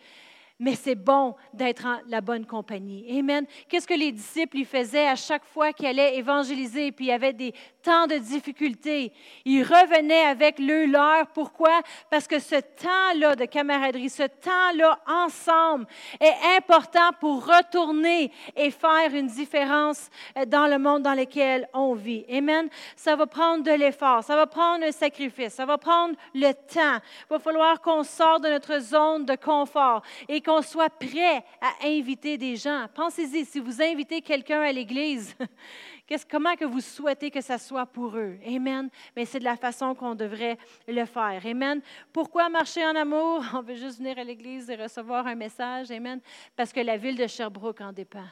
[0.59, 3.19] mais c'est bon d'être en la bonne compagnie.
[3.19, 3.47] Amen.
[3.69, 7.13] Qu'est-ce que les disciples y faisaient à chaque fois qu'ils allaient évangéliser, puis il y
[7.13, 9.13] avait des temps de difficultés?
[9.45, 11.29] Ils revenaient avec le leur.
[11.29, 11.81] Pourquoi?
[12.11, 15.87] Parce que ce temps-là de camaraderie, ce temps-là ensemble
[16.21, 21.95] est important pour retourner et faire une différence euh, dans le monde dans lequel on
[21.95, 22.25] vit.
[22.31, 22.69] Amen.
[22.97, 26.99] Ça va prendre de l'effort, ça va prendre un sacrifice, ça va prendre le temps.
[27.27, 31.87] Il va falloir qu'on sorte de notre zone de confort et qu'on soit prêt à
[31.87, 32.87] inviter des gens.
[32.95, 35.37] Pensez-y, si vous invitez quelqu'un à l'Église,
[36.31, 38.39] comment que vous souhaitez que ça soit pour eux?
[38.47, 38.89] Amen.
[39.15, 41.43] Mais c'est de la façon qu'on devrait le faire.
[41.45, 41.83] Amen.
[42.13, 43.45] Pourquoi marcher en amour?
[43.55, 45.91] On veut juste venir à l'Église et recevoir un message.
[45.91, 46.19] Amen.
[46.57, 48.25] Parce que la ville de Sherbrooke en dépend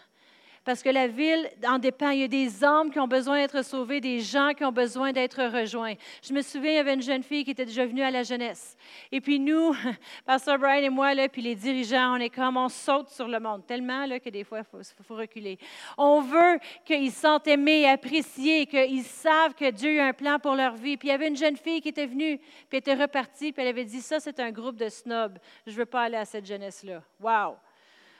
[0.66, 2.10] parce que la ville en dépend.
[2.10, 5.12] Il y a des hommes qui ont besoin d'être sauvés, des gens qui ont besoin
[5.12, 5.94] d'être rejoints.
[6.20, 8.24] Je me souviens, il y avait une jeune fille qui était déjà venue à la
[8.24, 8.76] jeunesse.
[9.12, 9.76] Et puis nous,
[10.26, 13.38] Pasteur Brian et moi, là, puis les dirigeants, on est comme, on saute sur le
[13.38, 15.56] monde tellement là, que des fois, il faut, reculer.
[15.96, 20.74] On veut qu'ils sentent aimés, appréciés, qu'ils savent que Dieu a un plan pour leur
[20.74, 20.96] vie.
[20.96, 23.68] Puis il y avait une jeune fille qui était venue, puis était repartie, puis elle
[23.68, 25.38] avait dit, ça, c'est un groupe de snobs.
[25.64, 27.02] Je ne veux pas aller à cette jeunesse-là.
[27.20, 27.54] Wow!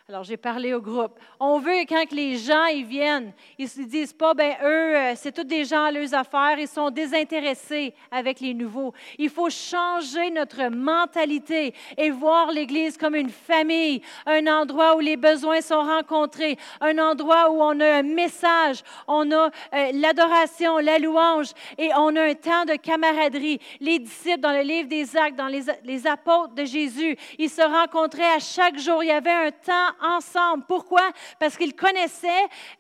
[0.09, 1.19] Alors, j'ai parlé au groupe.
[1.41, 5.33] On veut, quand les gens ils viennent, ils se disent pas, ben eux, euh, c'est
[5.33, 8.95] tous des gens à leurs affaires, ils sont désintéressés avec les nouveaux.
[9.19, 15.17] Il faut changer notre mentalité et voir l'Église comme une famille, un endroit où les
[15.17, 21.01] besoins sont rencontrés, un endroit où on a un message, on a euh, l'adoration, la
[21.01, 23.59] louange et on a un temps de camaraderie.
[23.81, 27.63] Les disciples, dans le livre des Actes, dans les, les apôtres de Jésus, ils se
[27.63, 29.03] rencontraient à chaque jour.
[29.03, 30.65] Il y avait un temps ensemble.
[30.67, 31.11] Pourquoi?
[31.39, 32.29] Parce qu'ils connaissaient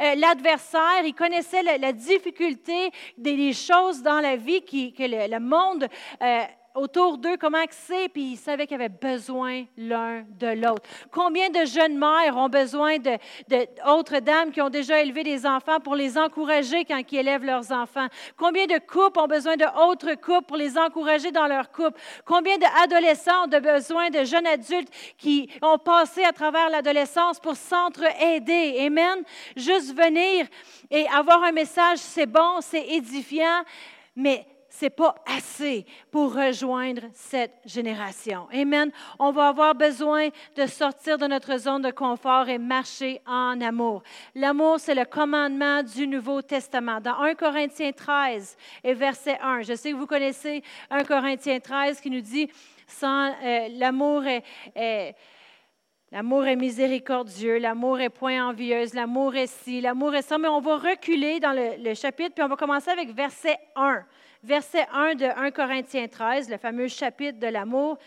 [0.00, 5.86] euh, l'adversaire, ils connaissaient la, difficulté des, choses dans la vie que le, monde
[6.22, 6.42] euh,
[6.76, 10.82] autour d'eux comment c'est, puis ils savaient qu'ils avaient besoin l'un de l'autre.
[11.10, 15.96] Combien de jeunes mères ont besoin d'autres dames qui ont déjà élevé des enfants pour
[15.96, 18.06] les encourager quand ils élèvent leurs enfants?
[18.36, 21.98] Combien de couples ont besoin d'autres couples pour les encourager dans leur couple?
[22.24, 28.76] Combien d'adolescents ont besoin de jeunes adultes qui ont passé à travers l'adolescence pour s'entre-aider?
[28.86, 29.22] Amen?
[29.56, 30.46] Juste venir
[30.90, 33.62] et avoir un message, c'est bon, c'est édifiant,
[34.14, 34.46] mais
[34.78, 38.46] c'est pas assez pour rejoindre cette génération.
[38.52, 38.90] Amen.
[39.18, 44.02] On va avoir besoin de sortir de notre zone de confort et marcher en amour.
[44.34, 47.00] L'amour, c'est le commandement du Nouveau Testament.
[47.00, 51.98] Dans 1 Corinthiens 13 et verset 1, je sais que vous connaissez 1 Corinthiens 13
[52.00, 52.50] qui nous dit,
[53.02, 55.14] euh, l'amour est,
[56.12, 60.38] L'amour miséricordieux, l'amour est point envieuse, l'amour est ci, l'amour est ça.
[60.38, 64.04] Mais on va reculer dans le, le, chapitre, puis on va commencer avec verset 1
[64.43, 67.99] verset 1 de 1 Corinthiens 13, le fameux chapitre de l'amour.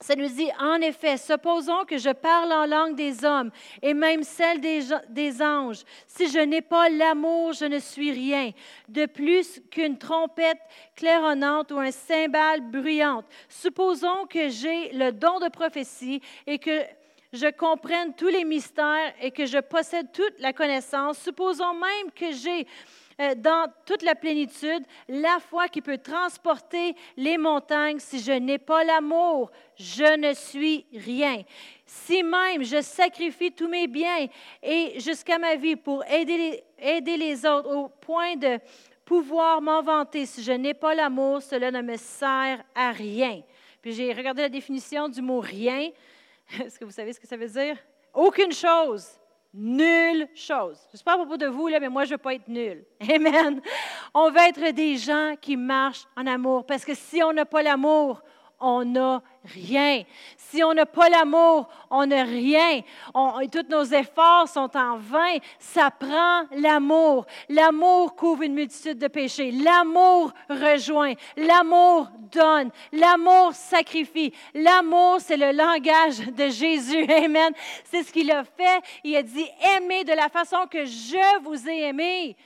[0.00, 3.50] Ça nous dit, en effet, supposons que je parle en langue des hommes
[3.82, 5.82] et même celle des, des anges.
[6.06, 8.52] Si je n'ai pas l'amour, je ne suis rien.
[8.88, 10.60] De plus qu'une trompette
[10.94, 13.26] claironnante ou un cymbale bruyante.
[13.48, 16.84] Supposons que j'ai le don de prophétie et que
[17.32, 21.18] je comprenne tous les mystères et que je possède toute la connaissance.
[21.18, 22.68] Supposons même que j'ai
[23.18, 27.98] dans toute la plénitude, la foi qui peut transporter les montagnes.
[27.98, 31.42] Si je n'ai pas l'amour, je ne suis rien.
[31.84, 34.26] Si même je sacrifie tous mes biens
[34.62, 38.58] et jusqu'à ma vie pour aider les, aider les autres au point de
[39.04, 43.42] pouvoir m'en vanter, si je n'ai pas l'amour, cela ne me sert à rien.
[43.82, 45.90] Puis j'ai regardé la définition du mot rien.
[46.60, 47.76] Est-ce que vous savez ce que ça veut dire?
[48.14, 49.18] Aucune chose.
[49.54, 50.78] Nulle chose.
[50.88, 52.34] Je ne sais pas à propos de vous, là, mais moi, je ne veux pas
[52.34, 52.84] être nul.
[53.00, 53.60] Amen.
[54.12, 56.66] On veut être des gens qui marchent en amour.
[56.66, 58.22] Parce que si on n'a pas l'amour,
[58.60, 60.02] on n'a rien.
[60.36, 62.80] Si on n'a pas l'amour, on n'a rien.
[63.12, 65.36] tous nos efforts sont en vain.
[65.58, 67.26] Ça prend l'amour.
[67.48, 69.50] L'amour couvre une multitude de péchés.
[69.50, 71.12] L'amour rejoint.
[71.36, 72.70] L'amour donne.
[72.92, 74.32] L'amour sacrifie.
[74.54, 77.04] L'amour, c'est le langage de Jésus.
[77.24, 77.52] Amen.
[77.84, 78.80] C'est ce qu'il a fait.
[79.04, 79.46] Il a dit,
[79.76, 82.36] aimez de la façon que je vous ai aimé.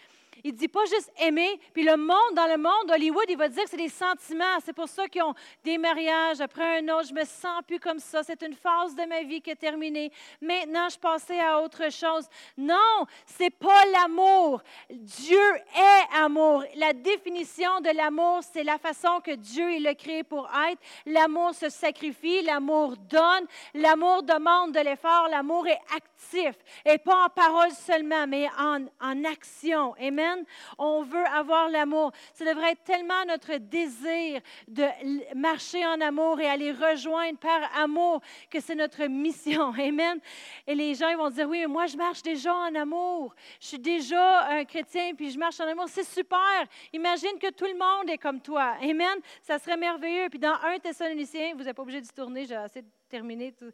[0.44, 1.60] Il dit pas juste aimer.
[1.72, 4.58] Puis le monde, dans le monde, Hollywood, il va dire que c'est des sentiments.
[4.64, 5.34] C'est pour ça qu'ils ont
[5.64, 7.08] des mariages après un autre.
[7.08, 8.22] Je me sens plus comme ça.
[8.22, 10.10] C'est une phase de ma vie qui est terminée.
[10.40, 12.26] Maintenant, je passais à autre chose.
[12.56, 14.62] Non, c'est pas l'amour.
[14.90, 16.64] Dieu est amour.
[16.76, 20.80] La définition de l'amour, c'est la façon que Dieu il l'a créé pour être.
[21.06, 27.28] L'amour se sacrifie, l'amour donne, l'amour demande de l'effort, l'amour est actif et pas en
[27.28, 29.94] parole seulement, mais en, en action.
[30.00, 30.31] Amen?
[30.78, 32.12] On veut avoir l'amour.
[32.34, 34.86] Ça devrait être tellement notre désir de
[35.34, 38.20] marcher en amour et aller rejoindre par amour
[38.50, 39.72] que c'est notre mission.
[39.78, 40.18] Amen.
[40.66, 43.34] Et les gens ils vont dire, oui, moi je marche déjà en amour.
[43.60, 45.86] Je suis déjà un chrétien puis je marche en amour.
[45.88, 46.66] C'est super.
[46.92, 48.76] Imagine que tout le monde est comme toi.
[48.82, 49.18] Amen.
[49.42, 50.28] Ça serait merveilleux.
[50.28, 52.82] Puis dans un Thessaloniciens, vous n'êtes pas obligé de tourner, j'ai assez
[53.12, 53.52] terminé.
[53.52, 53.70] Tout.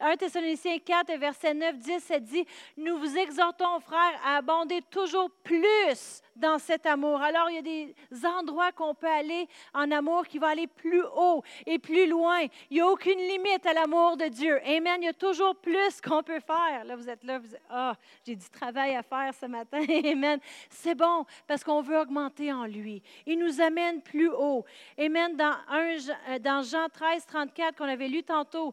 [0.00, 2.44] 1 Thessaloniciens 4, verset 9, 10, ça dit,
[2.76, 7.20] nous vous exhortons, frères, à abonder toujours plus dans cet amour.
[7.20, 7.94] Alors, il y a des
[8.26, 12.40] endroits qu'on peut aller en amour qui vont aller plus haut et plus loin.
[12.70, 14.58] Il n'y a aucune limite à l'amour de Dieu.
[14.66, 14.96] Amen.
[15.00, 16.84] Il y a toujours plus qu'on peut faire.
[16.84, 17.94] Là, vous êtes là, vous ah,
[18.26, 19.80] j'ai du travail à faire ce matin.
[20.04, 20.40] Amen.
[20.70, 23.02] C'est bon parce qu'on veut augmenter en lui.
[23.26, 24.64] Il nous amène plus haut.
[24.98, 25.36] Amen.
[25.36, 28.72] Dans, un, dans Jean 13, 34 qu'on avait lu tantôt,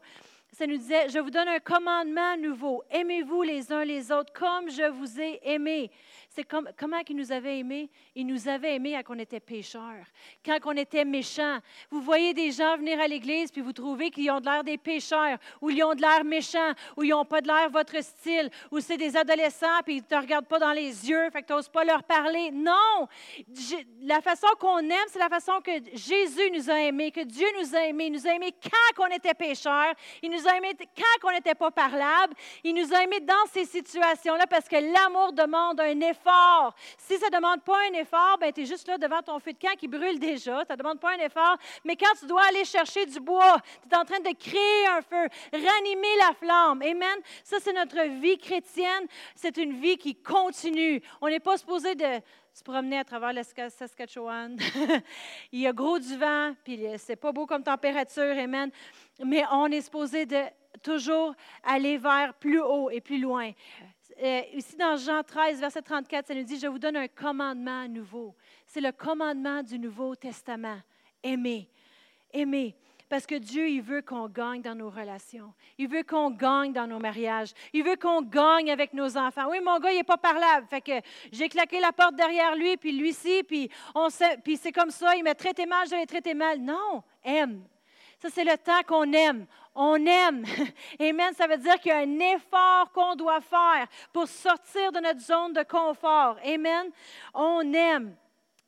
[0.52, 2.82] ça nous disait, je vous donne un commandement nouveau.
[2.90, 5.90] Aimez-vous les uns les autres comme je vous ai aimé.
[6.44, 7.90] Comment il nous avait aimés?
[8.14, 10.04] Il nous avait aimés quand on était pécheurs,
[10.44, 11.58] quand on était méchants.
[11.90, 14.78] Vous voyez des gens venir à l'Église, puis vous trouvez qu'ils ont de l'air des
[14.78, 18.50] pécheurs, ou ils ont de l'air méchants, ou ils n'ont pas de l'air votre style,
[18.70, 21.46] ou c'est des adolescents, puis ils ne te regardent pas dans les yeux, fait que
[21.46, 22.50] tu n'oses pas leur parler.
[22.52, 23.08] Non!
[24.02, 27.74] La façon qu'on aime, c'est la façon que Jésus nous a aimés, que Dieu nous
[27.74, 28.06] a aimés.
[28.06, 29.94] Il nous a aimés quand on était pécheurs.
[30.22, 32.34] Il nous a aimés quand on n'était pas parlable.
[32.62, 36.27] Il nous a aimés dans ces situations-là parce que l'amour demande un effort
[36.96, 39.52] si ça ne demande pas un effort, ben, tu es juste là devant ton feu
[39.52, 40.64] de camp qui brûle déjà.
[40.66, 41.56] Ça ne demande pas un effort.
[41.84, 45.02] Mais quand tu dois aller chercher du bois, tu es en train de créer un
[45.02, 46.82] feu, ranimer la flamme.
[46.82, 47.18] Amen.
[47.42, 49.06] Ça, c'est notre vie chrétienne.
[49.34, 51.02] C'est une vie qui continue.
[51.20, 52.20] On n'est pas supposé de
[52.52, 54.56] se promener à travers le Saskatchewan.
[55.52, 58.70] Il y a gros du vent, puis c'est pas beau comme température, amen.
[59.24, 60.42] Mais on est supposé de
[60.82, 63.52] toujours aller vers plus haut et plus loin.
[64.20, 67.86] Euh, ici dans Jean 13, verset 34, ça nous dit, je vous donne un commandement
[67.88, 68.34] nouveau.
[68.66, 70.80] C'est le commandement du Nouveau Testament.
[71.22, 71.68] Aimer.
[72.32, 72.74] Aimer.
[73.08, 75.54] Parce que Dieu, il veut qu'on gagne dans nos relations.
[75.78, 77.52] Il veut qu'on gagne dans nos mariages.
[77.72, 79.48] Il veut qu'on gagne avec nos enfants.
[79.50, 80.66] Oui, mon gars, il n'est pas parlable.
[80.66, 81.00] Fait que
[81.32, 83.70] j'ai claqué la porte derrière lui, puis lui-ci, puis,
[84.44, 86.58] puis c'est comme ça, il m'a traité mal, je l'ai traité mal.
[86.60, 87.62] Non, aime.
[88.20, 89.46] Ça, c'est le temps qu'on aime.
[89.74, 90.44] On aime.
[91.00, 91.32] Amen.
[91.34, 95.20] Ça veut dire qu'il y a un effort qu'on doit faire pour sortir de notre
[95.20, 96.36] zone de confort.
[96.44, 96.90] Amen.
[97.32, 98.16] On aime.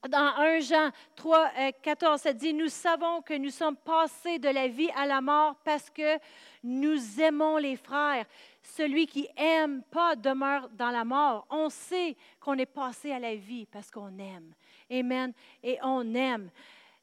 [0.09, 1.51] Dans 1 Jean 3,
[1.83, 5.57] 14, ça dit, nous savons que nous sommes passés de la vie à la mort
[5.63, 6.17] parce que
[6.63, 8.25] nous aimons les frères.
[8.63, 11.47] Celui qui aime pas demeure dans la mort.
[11.51, 14.55] On sait qu'on est passé à la vie parce qu'on aime.
[14.91, 15.33] Amen.
[15.63, 16.51] Et on aime.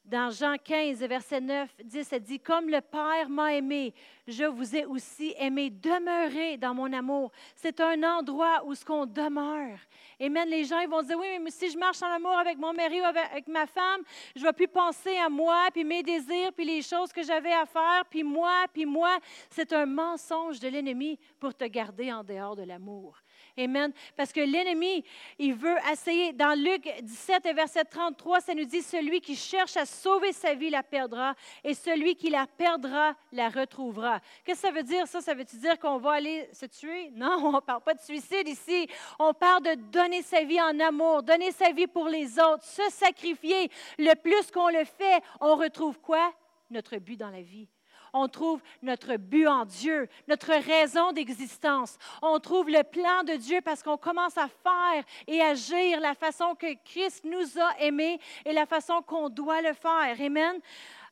[0.08, 3.92] Dans Jean 15, verset 9, 10, ça dit, Comme le Père m'a aimé,
[4.26, 5.68] je vous ai aussi aimé.
[5.68, 7.30] Demeurez dans mon amour.
[7.54, 9.78] C'est un endroit où ce qu'on demeure.
[10.18, 10.48] Amen.
[10.48, 13.02] Les gens ils vont dire, oui, mais si je marche en amour avec mon mari
[13.02, 14.00] ou avec, ma femme,
[14.34, 17.52] je ne vais plus penser à moi, puis mes désirs, puis les choses que j'avais
[17.52, 19.18] à faire, puis moi, puis moi.
[19.50, 23.18] C'est un mensonge de l'ennemi pour te garder en dehors de l'amour.
[23.58, 23.92] Amen.
[24.16, 25.04] Parce que l'ennemi,
[25.38, 26.32] il veut essayer.
[26.32, 30.54] Dans Luc 17 et verset 33, ça nous dit, celui qui cherche à sauver sa
[30.54, 31.34] vie la perdra,
[31.64, 34.20] et celui qui la perdra la retrouvera.
[34.44, 35.20] Qu'est-ce que ça veut dire, ça?
[35.20, 37.10] Ça veut-tu dire qu'on va aller se tuer?
[37.10, 38.86] Non, on ne parle pas de suicide ici.
[39.18, 42.88] On parle de donner sa vie en amour, donner sa vie pour les autres, se
[42.90, 43.70] sacrifier.
[43.98, 46.32] Le plus qu'on le fait, on retrouve quoi?
[46.70, 47.68] Notre but dans la vie
[48.12, 51.98] on trouve notre but en Dieu, notre raison d'existence.
[52.22, 56.54] On trouve le plan de Dieu parce qu'on commence à faire et agir la façon
[56.54, 60.20] que Christ nous a aimés et la façon qu'on doit le faire.
[60.20, 60.60] Amen.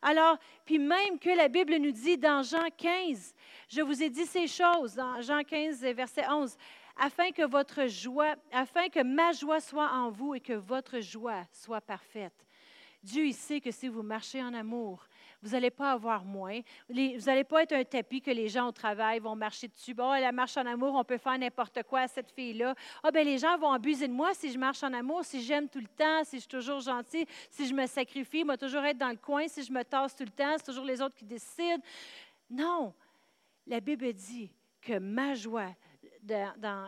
[0.03, 3.34] Alors, puis même que la Bible nous dit dans Jean 15,
[3.68, 6.57] je vous ai dit ces choses, dans Jean 15, verset 11,
[6.97, 11.44] afin que votre joie, afin que ma joie soit en vous et que votre joie
[11.53, 12.47] soit parfaite.
[13.03, 15.07] Dieu, il sait que si vous marchez en amour,
[15.47, 16.61] vous n'allez pas avoir moins.
[16.88, 19.94] vous n'allez pas être un tapis que les gens au travail vont marcher dessus.
[19.94, 22.74] Bon, elle marche en amour, on peut faire n'importe quoi à cette fille-là.
[23.03, 25.68] Ah, ben les gens vont abuser de moi si je marche en amour, si j'aime
[25.68, 28.99] tout le temps, si je suis toujours gentil, si je me sacrifie, moi toujours être
[28.99, 31.24] dans le coin, si je me tasse tout le temps, c'est toujours les autres qui
[31.24, 31.82] décident.
[32.51, 32.92] Non,
[33.66, 35.74] la Bible dit que ma joie,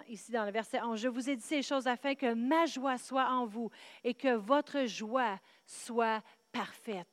[0.09, 2.99] ici dans le verset 11, je vous ai dit ces choses afin que ma joie
[2.99, 3.71] soit en vous
[4.03, 7.09] et que votre joie soit parfaite.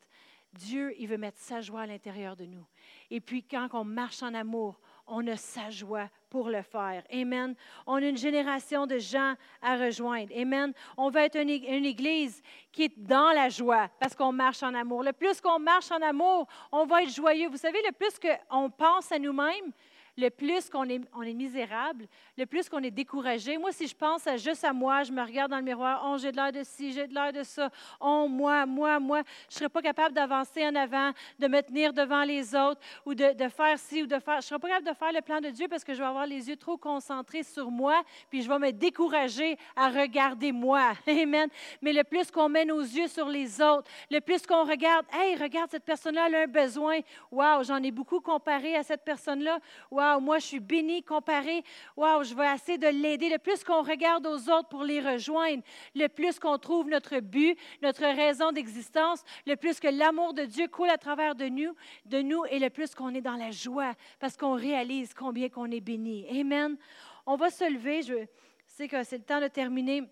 [0.56, 2.66] Dieu, il veut mettre sa joie à l'intérieur de nous.
[3.12, 7.04] Et puis quand on marche en amour, on a sa joie pour le faire.
[7.12, 7.54] Amen.
[7.86, 10.32] On a une génération de gens à rejoindre.
[10.36, 10.74] Amen.
[10.98, 12.42] On veut être une, une église
[12.72, 15.04] qui est dans la joie parce qu'on marche en amour.
[15.04, 17.50] Le plus qu'on marche en amour, on va être joyeux.
[17.50, 19.72] Vous savez, le plus qu'on pense à nous-mêmes,
[20.18, 22.08] le plus qu'on est, misérable,
[22.38, 23.58] le plus qu'on est découragé.
[23.58, 26.32] Moi, si je pense juste à moi, je me regarde dans le miroir, oh, j'ai
[26.32, 29.60] de l'air de ci, j'ai de l'air de ça, oh, moi, moi, moi, je ne
[29.60, 33.78] serais pas capable d'avancer en avant, de me tenir devant les autres ou de, faire
[33.78, 34.36] ci ou de faire.
[34.36, 36.08] Je ne serais pas capable de faire le plan de Dieu parce que je vais
[36.08, 40.94] avoir les yeux trop concentrés sur moi, puis je vais me décourager à regarder moi.
[41.08, 41.50] Amen.
[41.82, 45.36] Mais le plus qu'on met nos yeux sur les autres, le plus qu'on regarde, hey,
[45.36, 47.00] regarde, cette personne-là, elle a un besoin.
[47.32, 49.60] Waouh, j'en ai beaucoup comparé à cette personne-là.
[50.06, 51.64] Waouh, moi, je suis bénie comparé.
[51.98, 53.30] Waouh, je vais essayer de l'aider.
[53.30, 55.64] Le plus qu'on regarde aux autres pour les rejoindre,
[55.96, 60.68] le plus qu'on trouve notre but, notre raison d'existence, le plus que l'amour de Dieu
[60.68, 61.74] coule à travers de nous,
[62.06, 65.72] de nous et le plus qu'on est dans la joie parce qu'on réalise combien qu'on
[65.72, 66.28] est béni.
[66.30, 66.78] Amen.
[67.26, 68.04] On va se lever.
[68.04, 68.28] Je
[68.68, 70.04] sais que c'est le temps de terminer.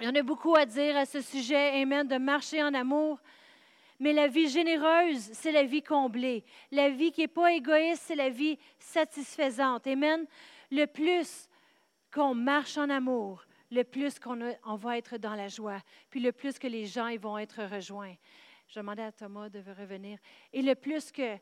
[0.00, 3.20] Il y en a beaucoup à dire à ce sujet, Amen, de marcher en amour.
[4.00, 6.44] Mais la vie généreuse, c'est la vie comblée.
[6.70, 9.86] La vie qui n'est pas égoïste, c'est la vie satisfaisante.
[9.86, 10.24] Amen.
[10.70, 11.48] Le plus
[12.12, 15.80] qu'on marche en amour, le plus qu'on on va être dans la joie,
[16.10, 18.14] puis le plus que les gens ils vont être rejoints.
[18.68, 20.18] Je demandais à Thomas de revenir.
[20.52, 21.38] Et le plus que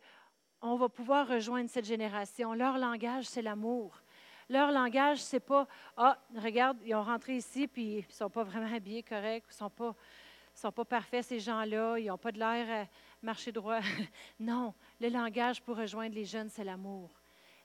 [0.62, 4.00] on va pouvoir rejoindre cette génération, leur langage, c'est l'amour.
[4.48, 8.72] Leur langage, c'est pas Ah, regarde, ils ont rentré ici, puis ils sont pas vraiment
[8.72, 9.94] habillés corrects, ils sont pas
[10.57, 12.88] ne sont pas parfaits, ces gens-là, ils n'ont pas de l'air à
[13.22, 13.80] marcher droit.
[14.40, 17.11] non, le langage pour rejoindre les jeunes, c'est l'amour.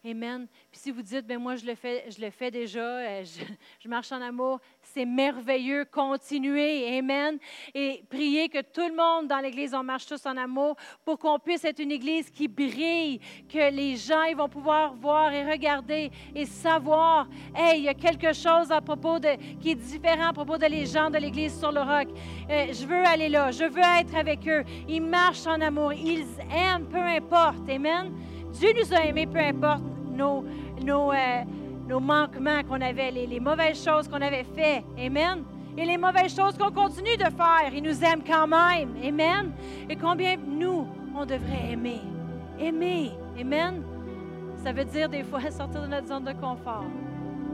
[0.04, 0.48] Amen.
[0.72, 3.24] Puis si vous dites, ben moi je le fais, je le fais déjà, euh,
[3.80, 5.86] je, marche en amour, c'est merveilleux.
[5.86, 7.38] Continuez, Amen.
[7.76, 10.76] Et priez que tout le monde dans l'Église, on marche tous en amour
[11.06, 15.32] pour qu'on puisse être une Église qui brille, que les gens ils vont pouvoir voir
[15.34, 19.76] et regarder et savoir, hey, il y a quelque chose à propos de, qui est
[19.76, 22.08] différent à propos de les gens de l'Église sur le roc.
[22.50, 24.64] Euh, je veux aller là, je veux être avec eux.
[24.90, 27.70] Ils marchent en amour, ils aiment, peu importe.
[27.70, 28.12] Amen.
[28.54, 30.44] Dieu nous a aimés, peu importe nos,
[30.84, 34.84] nos, euh, manquements qu'on avait, les, les mauvaises choses qu'on avait faites.
[34.98, 35.44] Amen.
[35.78, 38.94] Et les mauvaises choses qu'on continue de faire, il nous aime quand même.
[39.04, 39.52] Amen.
[39.90, 40.86] Et combien nous,
[41.16, 42.02] on devrait aimer.
[42.60, 43.12] Aimer.
[43.40, 43.82] Amen.
[44.64, 46.86] Ça veut dire des fois sortir de notre zone de confort.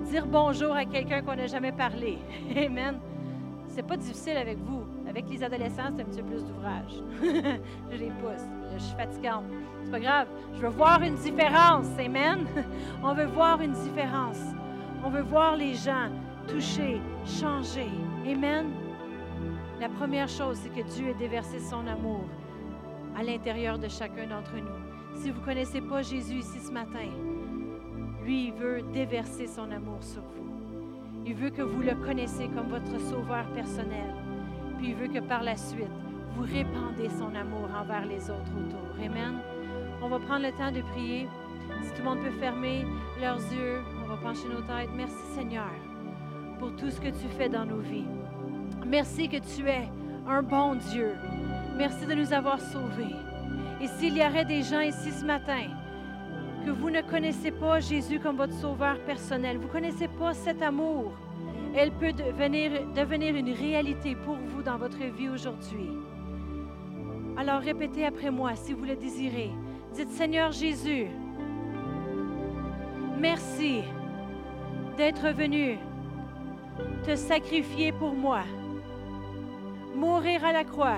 [0.10, 2.18] Dire bonjour à quelqu'un qu'on n'a jamais parlé.
[2.56, 3.00] Amen.
[3.68, 4.84] C'est pas difficile avec vous.
[5.08, 7.02] Avec les adolescents, c'est un petit peu plus d'ouvrage.
[7.92, 8.44] je les pousse.
[8.74, 9.46] Je suis fatigante.
[9.84, 10.28] C'est pas grave.
[10.56, 11.88] Je veux voir une différence.
[12.00, 12.46] Amen.
[13.04, 14.40] On veut voir une différence.
[15.04, 16.10] On veut voir les gens
[16.48, 17.90] toucher, changer.
[18.26, 18.68] Amen.
[19.80, 22.26] La première chose, c'est que Dieu ait déversé son amour
[23.16, 25.16] à l'intérieur de chacun d'entre nous.
[25.16, 27.10] Si vous ne connaissez pas Jésus ici ce matin,
[28.24, 30.48] lui, veut déverser son amour sur vous.
[31.26, 34.14] Il veut que vous le connaissiez comme votre sauveur personnel.
[34.78, 35.88] Puis il veut que par la suite,
[36.38, 39.04] vous répandez son amour envers les autres autour.
[39.04, 39.40] Amen.
[40.04, 41.28] On va prendre le temps de prier.
[41.82, 42.86] Si tout le monde peut fermer
[43.20, 44.90] leurs yeux, on va pencher nos têtes.
[44.96, 45.72] Merci Seigneur
[46.60, 48.06] pour tout ce que tu fais dans nos vies.
[48.86, 49.90] Merci que tu es
[50.28, 51.14] un bon Dieu.
[51.76, 53.16] Merci de nous avoir sauvés.
[53.82, 55.70] Et s'il y aurait des gens ici ce matin
[56.66, 60.62] que vous ne connaissez pas Jésus comme votre sauveur personnel, vous ne connaissez pas cet
[60.62, 61.14] amour,
[61.76, 65.90] elle peut devenir, devenir une réalité pour vous dans votre vie aujourd'hui.
[67.38, 69.52] Alors répétez après moi si vous le désirez.
[69.94, 71.06] Dites Seigneur Jésus,
[73.20, 73.84] merci
[74.98, 75.78] d'être venu
[77.06, 78.42] te sacrifier pour moi,
[79.96, 80.98] mourir à la croix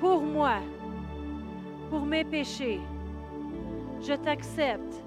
[0.00, 0.56] pour moi,
[1.88, 2.80] pour mes péchés.
[4.02, 5.02] Je t'accepte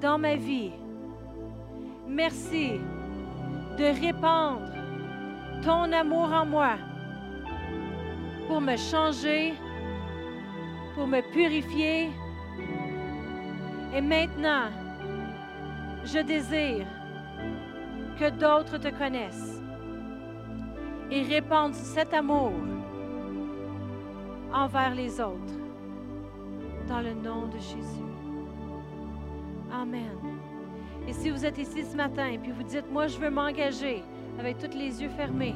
[0.00, 0.70] dans ma vie.
[2.06, 2.74] Merci
[3.76, 4.70] de répandre
[5.64, 6.76] ton amour en moi
[8.50, 9.54] pour me changer,
[10.96, 12.10] pour me purifier.
[13.94, 14.70] Et maintenant,
[16.04, 16.84] je désire
[18.18, 19.62] que d'autres te connaissent
[21.12, 22.52] et répandent cet amour
[24.52, 25.54] envers les autres.
[26.88, 28.10] Dans le nom de Jésus.
[29.72, 30.18] Amen.
[31.06, 34.02] Et si vous êtes ici ce matin et puis vous dites, moi je veux m'engager
[34.40, 35.54] avec tous les yeux fermés,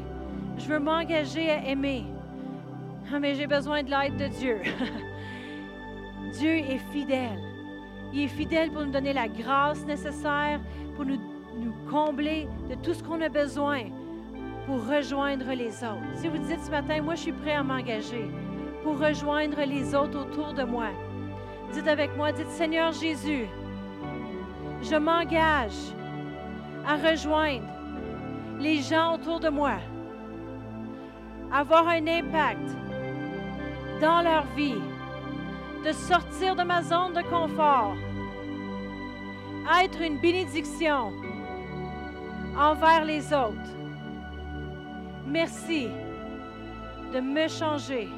[0.59, 2.05] je veux m'engager à aimer,
[3.21, 4.61] mais j'ai besoin de l'aide de Dieu.
[6.33, 7.39] Dieu est fidèle.
[8.13, 10.61] Il est fidèle pour nous donner la grâce nécessaire,
[10.97, 11.19] pour nous,
[11.59, 13.85] nous combler de tout ce qu'on a besoin
[14.67, 16.15] pour rejoindre les autres.
[16.17, 18.31] Si vous dites ce matin, moi je suis prêt à m'engager
[18.83, 20.89] pour rejoindre les autres autour de moi.
[21.73, 23.47] Dites avec moi, dites Seigneur Jésus,
[24.83, 25.95] je m'engage
[26.87, 27.67] à rejoindre
[28.61, 29.77] les gens autour de moi,
[31.53, 32.84] avoir un impact
[34.01, 34.81] dans leur vie,
[35.85, 37.95] de sortir de ma zone de confort,
[39.83, 41.13] être une bénédiction
[42.57, 43.75] envers les autres.
[45.27, 45.89] Merci
[47.13, 48.09] de me changer,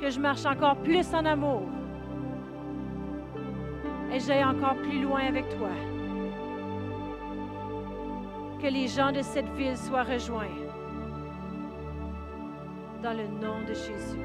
[0.00, 1.62] que je marche encore plus en amour
[4.12, 5.70] et j'aille encore plus loin avec toi.
[8.60, 10.65] Que les gens de cette ville soient rejoints
[13.02, 14.20] dans le nom de Jésus.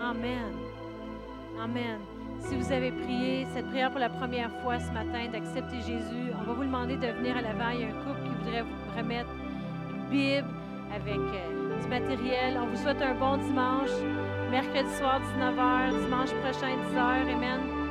[0.00, 0.52] Amen.
[1.60, 1.98] Amen.
[2.40, 6.44] Si vous avez prié cette prière pour la première fois ce matin, d'accepter Jésus, on
[6.44, 7.70] va vous demander de venir à l'avant.
[7.70, 9.30] Il y a un couple qui voudrait vous remettre
[9.90, 10.48] une Bible
[10.94, 12.58] avec euh, du matériel.
[12.60, 13.90] On vous souhaite un bon dimanche.
[14.50, 16.04] Mercredi soir, 19h.
[16.04, 17.32] Dimanche prochain, 10h.
[17.32, 17.81] Amen.